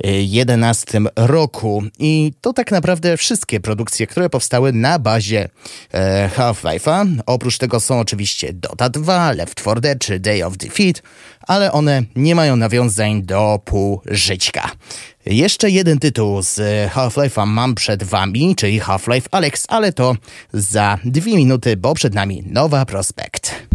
2011 0.01 1.01
roku. 1.17 1.83
I 1.99 2.33
to 2.41 2.53
tak 2.53 2.73
naprawdę 2.73 3.17
wszystkie 3.17 3.61
produkcje, 3.61 4.07
które 4.07 4.31
powstały 4.31 4.73
na 4.73 4.99
bazie 4.99 5.49
e, 5.93 6.31
Half-Life'a. 6.37 7.07
Oprócz 7.27 7.59
tego 7.59 7.81
są 7.81 8.01
oczywiście 8.01 8.53
Dota 8.53 8.89
2, 8.89 9.33
Left 9.33 9.55
4 9.55 9.81
Dead 9.81 9.99
czy 9.99 10.21
Day 10.21 10.47
of 10.47 10.57
Defeat, 10.57 11.03
ale 11.47 11.73
one 11.73 12.03
nie 12.17 12.35
mają 12.35 12.57
nawiązań 12.57 13.23
do 13.23 13.61
półżyćka. 13.65 14.71
Jeszcze 15.27 15.71
jeden 15.71 15.99
tytuł 15.99 16.43
z 16.43 16.61
Half-Life'a 16.93 17.47
mam 17.47 17.75
przed 17.75 18.03
wami, 18.03 18.57
czyli 18.57 18.81
Half-Life 18.81 19.29
Alex, 19.31 19.65
ale 19.69 19.93
to 19.93 20.17
za 20.53 20.99
dwie 21.05 21.37
minuty, 21.37 21.77
bo 21.77 21.95
przed 21.95 22.15
nami 22.15 22.43
nowa 22.47 22.87
prospekt. 22.87 23.74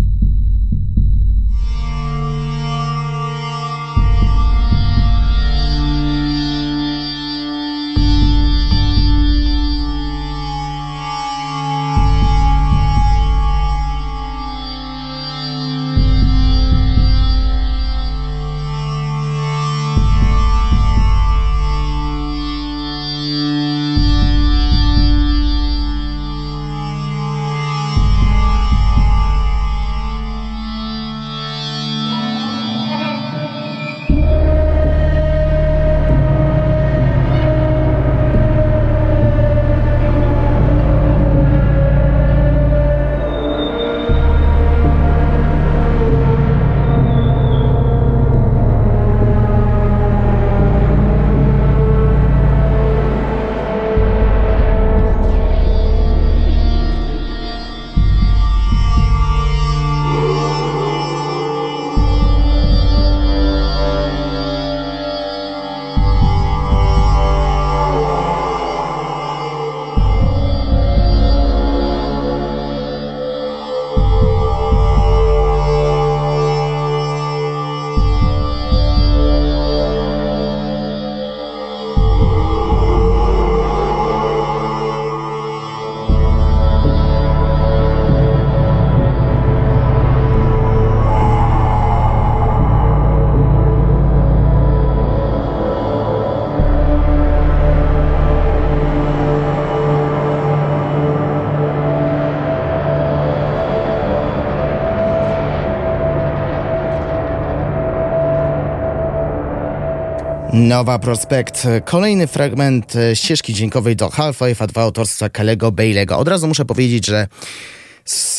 Nowa 110.70 111.00
Prospekt. 111.00 111.68
Kolejny 111.86 112.28
fragment 112.28 112.96
e, 112.96 113.16
ścieżki 113.16 113.54
dźwiękowej 113.54 113.96
do 113.96 114.10
Half-Life 114.10 114.68
2 114.68 114.82
autorstwa 114.82 115.30
Kalego 115.30 115.72
Bailey'ego. 115.72 116.14
Od 116.14 116.28
razu 116.28 116.48
muszę 116.48 116.66
powiedzieć, 116.66 117.06
że 117.06 117.28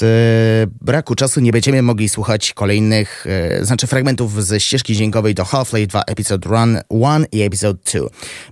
Z 0.00 0.70
braku 0.80 1.14
czasu 1.14 1.40
nie 1.40 1.52
będziemy 1.52 1.82
mogli 1.82 2.08
słuchać 2.08 2.52
kolejnych, 2.52 3.26
e, 3.26 3.64
znaczy 3.64 3.86
fragmentów 3.86 4.44
ze 4.44 4.60
ścieżki 4.60 4.94
dźwiękowej 4.94 5.34
do 5.34 5.44
Half-Life 5.44 5.86
2 5.86 6.02
Episode 6.06 6.48
Run 6.48 6.78
1 6.90 7.26
i 7.32 7.42
Episode 7.42 7.78
2. 7.92 8.00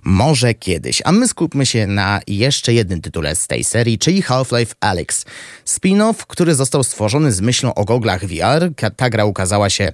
Może 0.03 0.53
kiedyś. 0.53 1.01
A 1.05 1.11
my 1.11 1.27
skupmy 1.27 1.65
się 1.65 1.87
na 1.87 2.19
jeszcze 2.27 2.73
jednym 2.73 3.01
tytule 3.01 3.35
z 3.35 3.47
tej 3.47 3.63
serii, 3.63 3.97
czyli 3.97 4.21
Half-Life 4.21 4.75
Alyx. 4.79 5.25
Spin-off, 5.65 6.13
który 6.27 6.55
został 6.55 6.83
stworzony 6.83 7.31
z 7.31 7.41
myślą 7.41 7.73
o 7.73 7.85
goglach 7.85 8.25
VR. 8.25 8.91
Ta 8.95 9.09
gra 9.09 9.25
ukazała 9.25 9.69
się 9.69 9.93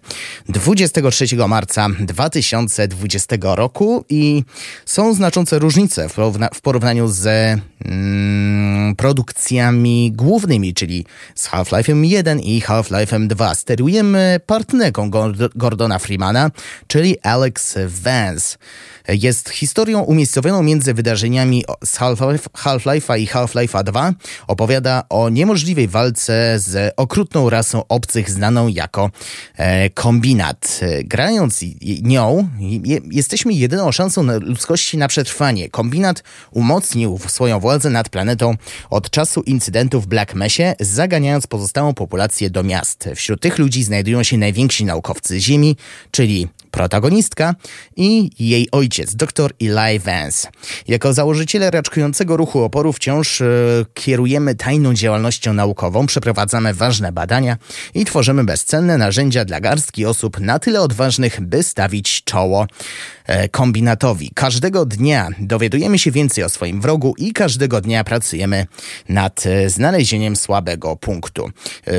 23 0.49 1.25
marca 1.47 1.87
2020 1.99 3.35
roku 3.41 4.05
i 4.09 4.43
są 4.85 5.13
znaczące 5.13 5.59
różnice 5.59 6.09
w 6.53 6.61
porównaniu 6.61 7.07
z 7.07 7.27
mm, 7.85 8.95
produkcjami 8.95 10.11
głównymi, 10.15 10.73
czyli 10.73 11.05
z 11.35 11.44
Half-Life'em 11.47 12.03
1 12.03 12.41
i 12.43 12.61
Half-Life'em 12.61 13.27
2. 13.27 13.55
Sterujemy 13.55 14.39
partnerką 14.45 15.11
Gordona 15.55 15.99
Freemana, 15.99 16.51
czyli 16.87 17.19
Alex 17.21 17.75
Vance 17.87 18.57
jest 19.07 19.49
historią 19.49 20.01
umiejscowioną 20.01 20.63
między 20.63 20.93
wydarzeniami 20.93 21.63
z 21.85 21.97
Half-Life'a 21.97 23.19
i 23.19 23.27
Half-Life'a 23.27 23.83
2. 23.83 24.13
Opowiada 24.47 25.03
o 25.09 25.29
niemożliwej 25.29 25.87
walce 25.87 26.59
z 26.59 26.93
okrutną 26.97 27.49
rasą 27.49 27.83
obcych 27.89 28.29
znaną 28.29 28.67
jako 28.67 29.11
e, 29.57 29.89
kombinat. 29.89 30.79
Grając 31.03 31.59
nią, 32.01 32.49
jesteśmy 33.11 33.53
jedyną 33.53 33.91
szansą 33.91 34.23
ludzkości 34.39 34.97
na 34.97 35.07
przetrwanie. 35.07 35.69
Kombinat 35.69 36.23
umocnił 36.51 37.19
swoją 37.27 37.59
władzę 37.59 37.89
nad 37.89 38.09
planetą 38.09 38.55
od 38.89 39.09
czasu 39.09 39.41
incydentu 39.41 40.01
w 40.01 40.07
Black 40.07 40.35
Mesie, 40.35 40.75
zaganiając 40.79 41.47
pozostałą 41.47 41.93
populację 41.93 42.49
do 42.49 42.63
miast. 42.63 43.09
Wśród 43.15 43.41
tych 43.41 43.57
ludzi 43.57 43.83
znajdują 43.83 44.23
się 44.23 44.37
najwięksi 44.37 44.85
naukowcy 44.85 45.39
Ziemi, 45.39 45.77
czyli 46.11 46.47
protagonistka 46.75 47.55
i 47.95 48.29
jej 48.39 48.67
ojciec, 48.71 49.15
dr 49.15 49.51
Eli 49.61 49.99
Vance. 49.99 50.47
Jako 50.87 51.13
założyciele 51.13 51.71
raczkującego 51.71 52.37
ruchu 52.37 52.63
oporu 52.63 52.93
wciąż 52.93 53.41
e, 53.41 53.45
kierujemy 53.93 54.55
tajną 54.55 54.93
działalnością 54.93 55.53
naukową, 55.53 56.05
przeprowadzamy 56.05 56.73
ważne 56.73 57.11
badania 57.11 57.57
i 57.93 58.05
tworzymy 58.05 58.43
bezcenne 58.43 58.97
narzędzia 58.97 59.45
dla 59.45 59.59
garstki 59.59 60.05
osób 60.05 60.39
na 60.39 60.59
tyle 60.59 60.81
odważnych, 60.81 61.41
by 61.41 61.63
stawić 61.63 62.23
czoło 62.23 62.67
kombinatowi. 63.51 64.31
Każdego 64.35 64.85
dnia 64.85 65.29
dowiadujemy 65.39 65.99
się 65.99 66.11
więcej 66.11 66.43
o 66.43 66.49
swoim 66.49 66.81
wrogu 66.81 67.13
i 67.17 67.33
każdego 67.33 67.81
dnia 67.81 68.03
pracujemy 68.03 68.67
nad 69.09 69.45
e, 69.45 69.69
znalezieniem 69.69 70.35
słabego 70.35 70.95
punktu. 70.95 71.45
E, 71.45 71.91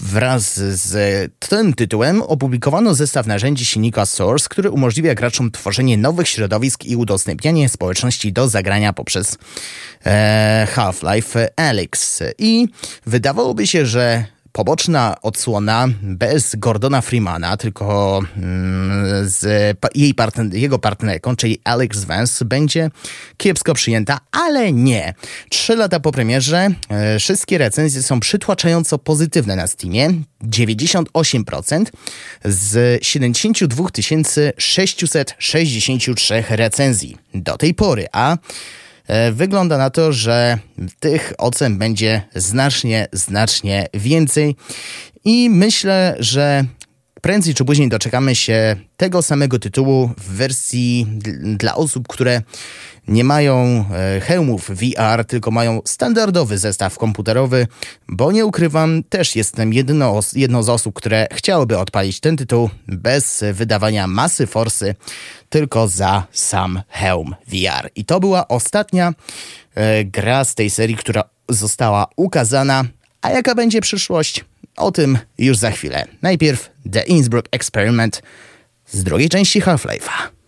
wraz 0.00 0.54
z 0.56 0.92
tym 1.38 1.74
tytułem 1.74 2.22
opublikowano 2.22 2.94
zestaw 2.94 3.26
narzędzi 3.26 3.64
silnika 3.64 4.06
Source, 4.06 4.48
który 4.48 4.70
umożliwia 4.70 5.14
graczom 5.14 5.50
tworzenie 5.50 5.98
nowych 5.98 6.28
środowisk 6.28 6.84
i 6.84 6.96
udostępnianie 6.96 7.68
społeczności 7.68 8.32
do 8.32 8.48
zagrania 8.48 8.92
poprzez 8.92 9.38
e, 10.06 10.66
Half-Life 10.74 11.48
Alyx. 11.56 12.22
I 12.38 12.68
wydawałoby 13.06 13.66
się, 13.66 13.86
że 13.86 14.24
poboczna 14.52 15.16
odsłona 15.22 15.88
bez 16.02 16.56
Gordona 16.56 17.00
Freemana, 17.00 17.56
tylko 17.56 18.20
mm, 18.36 19.28
z 19.28 19.78
jej 19.94 20.14
partner, 20.14 20.54
jego 20.54 20.78
partnerką, 20.78 21.36
czyli 21.36 21.58
Alex 21.64 22.04
Vance, 22.04 22.44
będzie 22.44 22.90
kiepsko 23.36 23.74
przyjęta, 23.74 24.18
ale 24.32 24.72
nie. 24.72 25.14
Trzy 25.48 25.76
lata 25.76 26.00
po 26.00 26.12
premierze 26.12 26.68
e, 26.88 27.18
wszystkie 27.18 27.58
recenzje 27.58 28.02
są 28.02 28.20
przytłaczająco 28.20 28.98
pozytywne 28.98 29.56
na 29.56 29.66
Steamie. 29.66 30.10
98% 30.44 31.84
z 32.44 33.04
72 33.04 33.84
663 34.58 36.44
recenzji 36.48 37.16
do 37.34 37.56
tej 37.56 37.74
pory, 37.74 38.06
a 38.12 38.36
wygląda 39.32 39.78
na 39.78 39.90
to, 39.90 40.12
że 40.12 40.58
tych 41.00 41.32
ocen 41.38 41.78
będzie 41.78 42.22
znacznie, 42.34 43.08
znacznie 43.12 43.86
więcej. 43.94 44.56
I 45.24 45.50
myślę, 45.50 46.16
że 46.18 46.64
prędzej 47.22 47.54
czy 47.54 47.64
później 47.64 47.88
doczekamy 47.88 48.34
się 48.34 48.76
tego 48.96 49.22
samego 49.22 49.58
tytułu 49.58 50.10
w 50.18 50.24
wersji 50.24 51.06
dla 51.42 51.74
osób, 51.74 52.08
które 52.08 52.42
nie 53.08 53.24
mają 53.24 53.84
e, 53.90 54.20
hełmów 54.20 54.70
VR, 54.70 55.24
tylko 55.24 55.50
mają 55.50 55.80
standardowy 55.84 56.58
zestaw 56.58 56.98
komputerowy, 56.98 57.66
bo 58.08 58.32
nie 58.32 58.46
ukrywam, 58.46 59.02
też 59.02 59.36
jestem 59.36 59.72
jedno, 59.72 60.20
jedną 60.34 60.62
z 60.62 60.68
osób, 60.68 60.94
które 60.94 61.26
chciałyby 61.32 61.78
odpalić 61.78 62.20
ten 62.20 62.36
tytuł 62.36 62.70
bez 62.88 63.44
wydawania 63.52 64.06
masy 64.06 64.46
forsy, 64.46 64.94
tylko 65.48 65.88
za 65.88 66.26
sam 66.32 66.82
hełm 66.88 67.34
VR. 67.48 67.90
I 67.94 68.04
to 68.04 68.20
była 68.20 68.48
ostatnia 68.48 69.12
e, 69.74 70.04
gra 70.04 70.44
z 70.44 70.54
tej 70.54 70.70
serii, 70.70 70.96
która 70.96 71.24
została 71.48 72.06
ukazana. 72.16 72.84
A 73.22 73.30
jaka 73.30 73.54
będzie 73.54 73.80
przyszłość? 73.80 74.44
O 74.76 74.92
tym 74.92 75.18
już 75.38 75.56
za 75.56 75.70
chwilę. 75.70 76.04
Najpierw 76.22 76.71
The 76.92 77.02
Innsbruck 77.02 77.48
Experiment 77.50 78.22
z 78.86 79.04
drugiej 79.04 79.28
części 79.28 79.60
Half-Life'a. 79.60 80.41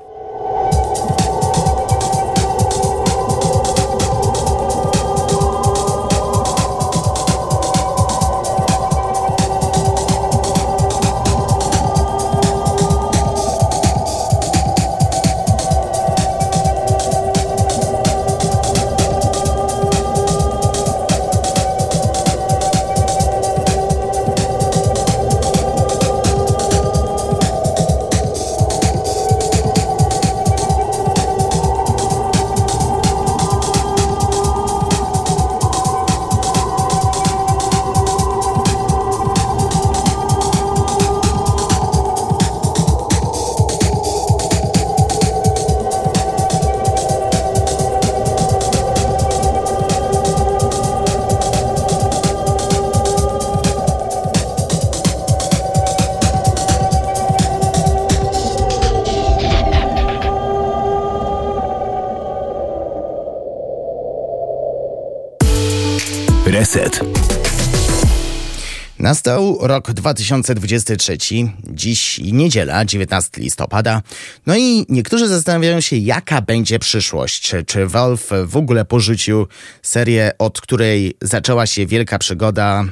Nastał 68.99 69.59
rok 69.61 69.93
2023, 69.93 71.19
dziś 71.65 72.19
niedziela, 72.19 72.85
19 72.85 73.41
listopada. 73.41 74.03
No 74.47 74.57
i 74.57 74.87
niektórzy 74.89 75.29
zastanawiają 75.29 75.81
się, 75.81 75.97
jaka 75.97 76.41
będzie 76.43 76.79
przyszłość. 76.79 77.55
Czy 77.67 77.87
Valve 77.87 78.33
w 78.45 78.57
ogóle 78.57 78.85
porzucił 78.85 79.47
serię, 79.83 80.33
od 80.39 80.61
której 80.61 81.17
zaczęła 81.23 81.67
się 81.67 81.87
wielka 81.87 82.19
przygoda 82.19 82.85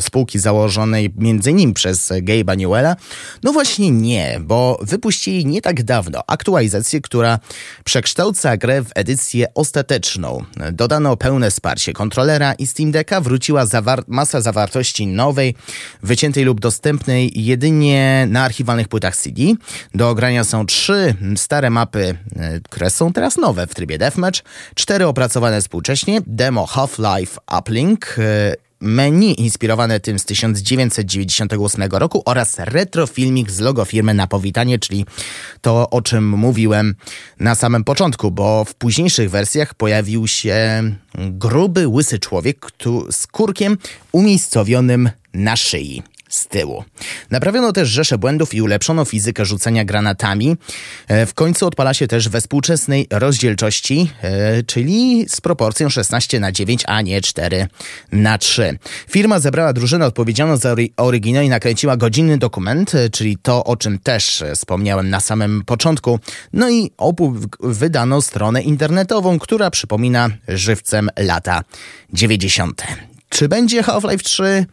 spółki 0.00 0.38
założonej 0.38 1.12
między 1.16 1.50
innymi 1.50 1.74
przez 1.74 2.08
Gabe'a 2.10 2.56
Newella? 2.56 2.96
No 3.42 3.52
właśnie 3.52 3.90
nie, 3.90 4.40
bo 4.40 4.78
wypuścili 4.82 5.46
nie 5.46 5.62
tak 5.62 5.82
dawno 5.82 6.22
aktualizację, 6.26 7.00
która 7.00 7.38
przekształca 7.84 8.56
grę 8.56 8.82
w 8.82 8.90
edycję 8.94 9.54
ostateczną. 9.54 10.44
Dodano 10.72 11.16
pełne 11.16 11.50
wsparcie 11.50 11.92
kontrolera 11.92 12.52
i 12.52 12.66
Steam 12.66 12.90
Decka, 12.90 13.20
wróciła 13.20 13.66
zawar 13.66 14.04
masa 14.06 14.40
zawartości 14.40 15.06
nowej, 15.06 15.54
wyciętej 16.02 16.44
lub 16.44 16.60
dostępnej 16.60 17.44
jedynie 17.44 18.26
na 18.30 18.44
archiwalnych 18.44 18.88
płytach 18.88 19.16
CD. 19.16 19.42
Do 19.94 20.08
ogrania 20.08 20.44
są 20.44 20.66
trzy 20.66 21.14
stare 21.36 21.70
mapy, 21.70 22.18
e, 22.36 22.60
które 22.60 22.90
są 22.90 23.12
teraz 23.12 23.36
nowe 23.36 23.66
w 23.66 23.74
trybie 23.74 23.98
Deathmatch, 23.98 24.40
cztery 24.74 25.06
opracowane 25.06 25.60
współcześnie, 25.60 26.20
demo 26.26 26.66
Half-Life 26.66 27.40
Uplink, 27.58 28.16
e, 28.18 28.63
menu 28.84 29.32
inspirowane 29.32 30.00
tym 30.00 30.18
z 30.18 30.24
1998 30.24 31.82
roku 31.90 32.22
oraz 32.24 32.58
retrofilmik 32.58 33.50
z 33.50 33.60
logo 33.60 33.84
firmy 33.84 34.14
na 34.14 34.26
powitanie, 34.26 34.78
czyli 34.78 35.06
to, 35.60 35.90
o 35.90 36.02
czym 36.02 36.28
mówiłem 36.28 36.94
na 37.40 37.54
samym 37.54 37.84
początku, 37.84 38.30
bo 38.30 38.64
w 38.64 38.74
późniejszych 38.74 39.30
wersjach 39.30 39.74
pojawił 39.74 40.28
się 40.28 40.82
gruby, 41.14 41.88
łysy 41.88 42.18
człowiek 42.18 42.66
z 43.10 43.26
kurkiem 43.26 43.78
umiejscowionym 44.12 45.10
na 45.34 45.56
szyi 45.56 46.02
z 46.34 46.46
tyłu. 46.46 46.84
Naprawiono 47.30 47.72
też 47.72 47.88
rzesze 47.88 48.18
błędów 48.18 48.54
i 48.54 48.62
ulepszono 48.62 49.04
fizykę 49.04 49.44
rzucenia 49.44 49.84
granatami. 49.84 50.56
E, 51.08 51.26
w 51.26 51.34
końcu 51.34 51.66
odpala 51.66 51.94
się 51.94 52.06
też 52.06 52.28
we 52.28 52.40
współczesnej 52.40 53.06
rozdzielczości, 53.10 54.10
e, 54.22 54.62
czyli 54.62 55.26
z 55.28 55.40
proporcją 55.40 55.88
16 55.88 56.40
na 56.40 56.52
9, 56.52 56.82
a 56.86 57.02
nie 57.02 57.20
4 57.20 57.66
na 58.12 58.38
3. 58.38 58.78
Firma 59.08 59.40
zebrała 59.40 59.72
drużynę 59.72 60.06
odpowiedzialną 60.06 60.56
za 60.56 60.74
oryginał 60.96 61.44
i 61.44 61.48
nakręciła 61.48 61.96
godzinny 61.96 62.38
dokument, 62.38 62.94
e, 62.94 63.10
czyli 63.10 63.36
to, 63.36 63.64
o 63.64 63.76
czym 63.76 63.98
też 63.98 64.44
wspomniałem 64.54 65.10
na 65.10 65.20
samym 65.20 65.62
początku. 65.64 66.18
No 66.52 66.70
i 66.70 66.90
wydano 67.60 68.22
stronę 68.22 68.62
internetową, 68.62 69.38
która 69.38 69.70
przypomina 69.70 70.30
żywcem 70.48 71.10
lata 71.18 71.62
90. 72.12 72.82
Czy 73.28 73.48
będzie 73.48 73.82
Half-Life 73.82 74.22
3? 74.22 74.66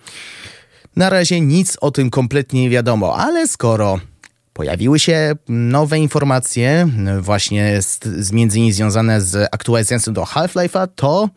Na 0.96 1.10
razie 1.10 1.42
nic 1.42 1.78
o 1.82 1.92
tym 1.92 2.10
kompletnie 2.10 2.62
nie 2.62 2.70
wiadomo, 2.70 3.18
ale 3.18 3.48
skoro 3.48 4.00
pojawiły 4.54 5.00
się 5.00 5.34
nowe 5.50 6.00
informacje, 6.00 6.88
właśnie 7.20 7.82
z, 7.82 8.00
z 8.04 8.32
między 8.32 8.58
innymi 8.58 8.74
związane 8.74 9.22
z 9.22 9.50
aktualizacją 9.52 10.14
do 10.14 10.24
Half-Life'a, 10.24 10.88
to 10.96 11.30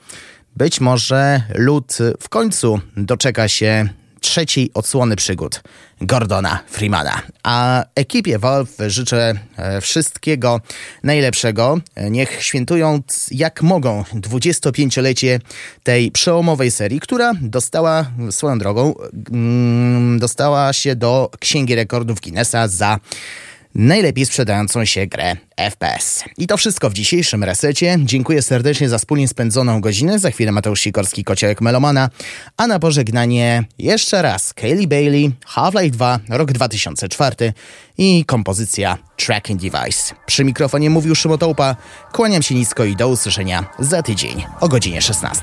być 0.57 0.81
może 0.81 1.43
lud 1.55 1.99
w 2.21 2.29
końcu 2.29 2.81
doczeka 2.97 3.49
się 3.49 3.89
trzeciej 4.25 4.71
odsłony 4.75 5.17
przygód 5.17 5.63
Gordona 6.01 6.59
Freemana. 6.67 7.23
A 7.43 7.85
ekipie 7.95 8.39
Valve 8.39 8.77
życzę 8.87 9.35
e, 9.57 9.81
wszystkiego 9.81 10.61
najlepszego. 11.03 11.81
Niech 12.11 12.43
świętują 12.43 13.01
jak 13.31 13.63
mogą 13.63 14.03
25-lecie 14.03 15.41
tej 15.83 16.11
przełomowej 16.11 16.71
serii, 16.71 17.01
która 17.01 17.33
dostała 17.41 18.11
swoją 18.31 18.59
drogą, 18.59 18.95
mm, 19.31 20.19
dostała 20.19 20.73
się 20.73 20.97
do 20.97 21.31
Księgi 21.41 21.75
Rekordów 21.75 22.21
Guinnessa 22.21 22.69
za 22.69 22.99
najlepiej 23.75 24.27
sprzedającą 24.27 24.85
się 24.85 25.07
grę 25.07 25.37
FPS. 25.57 26.25
I 26.39 26.47
to 26.47 26.57
wszystko 26.57 26.91
w 26.91 26.95
dzisiejszym 26.95 27.45
resecie. 27.45 27.97
Dziękuję 28.01 28.43
serdecznie 28.43 28.89
za 28.89 28.99
wspólnie 28.99 29.29
spędzoną 29.29 29.81
godzinę. 29.81 30.19
Za 30.19 30.31
chwilę 30.31 30.53
Mateusz 30.53 30.81
Sikorski, 30.81 31.25
Kociołek 31.25 31.61
Melomana. 31.61 32.11
A 32.57 32.67
na 32.67 32.79
pożegnanie 32.79 33.65
jeszcze 33.79 34.23
raz 34.23 34.55
Kaylee 34.55 34.87
Bailey, 34.87 35.33
Half-Life 35.47 35.91
2, 35.91 36.21
rok 36.29 36.53
2004 36.53 37.53
i 37.99 38.25
kompozycja 38.25 38.99
Tracking 39.17 39.61
Device. 39.61 40.15
Przy 40.27 40.45
mikrofonie 40.45 40.91
mówił 40.91 41.15
Szymotołpa. 41.15 41.77
Kłaniam 42.13 42.43
się 42.43 42.55
nisko 42.55 42.85
i 42.85 42.97
do 42.97 43.09
usłyszenia 43.09 43.65
za 43.79 44.03
tydzień 44.03 44.45
o 44.61 44.69
godzinie 44.69 45.03
16. 45.03 45.43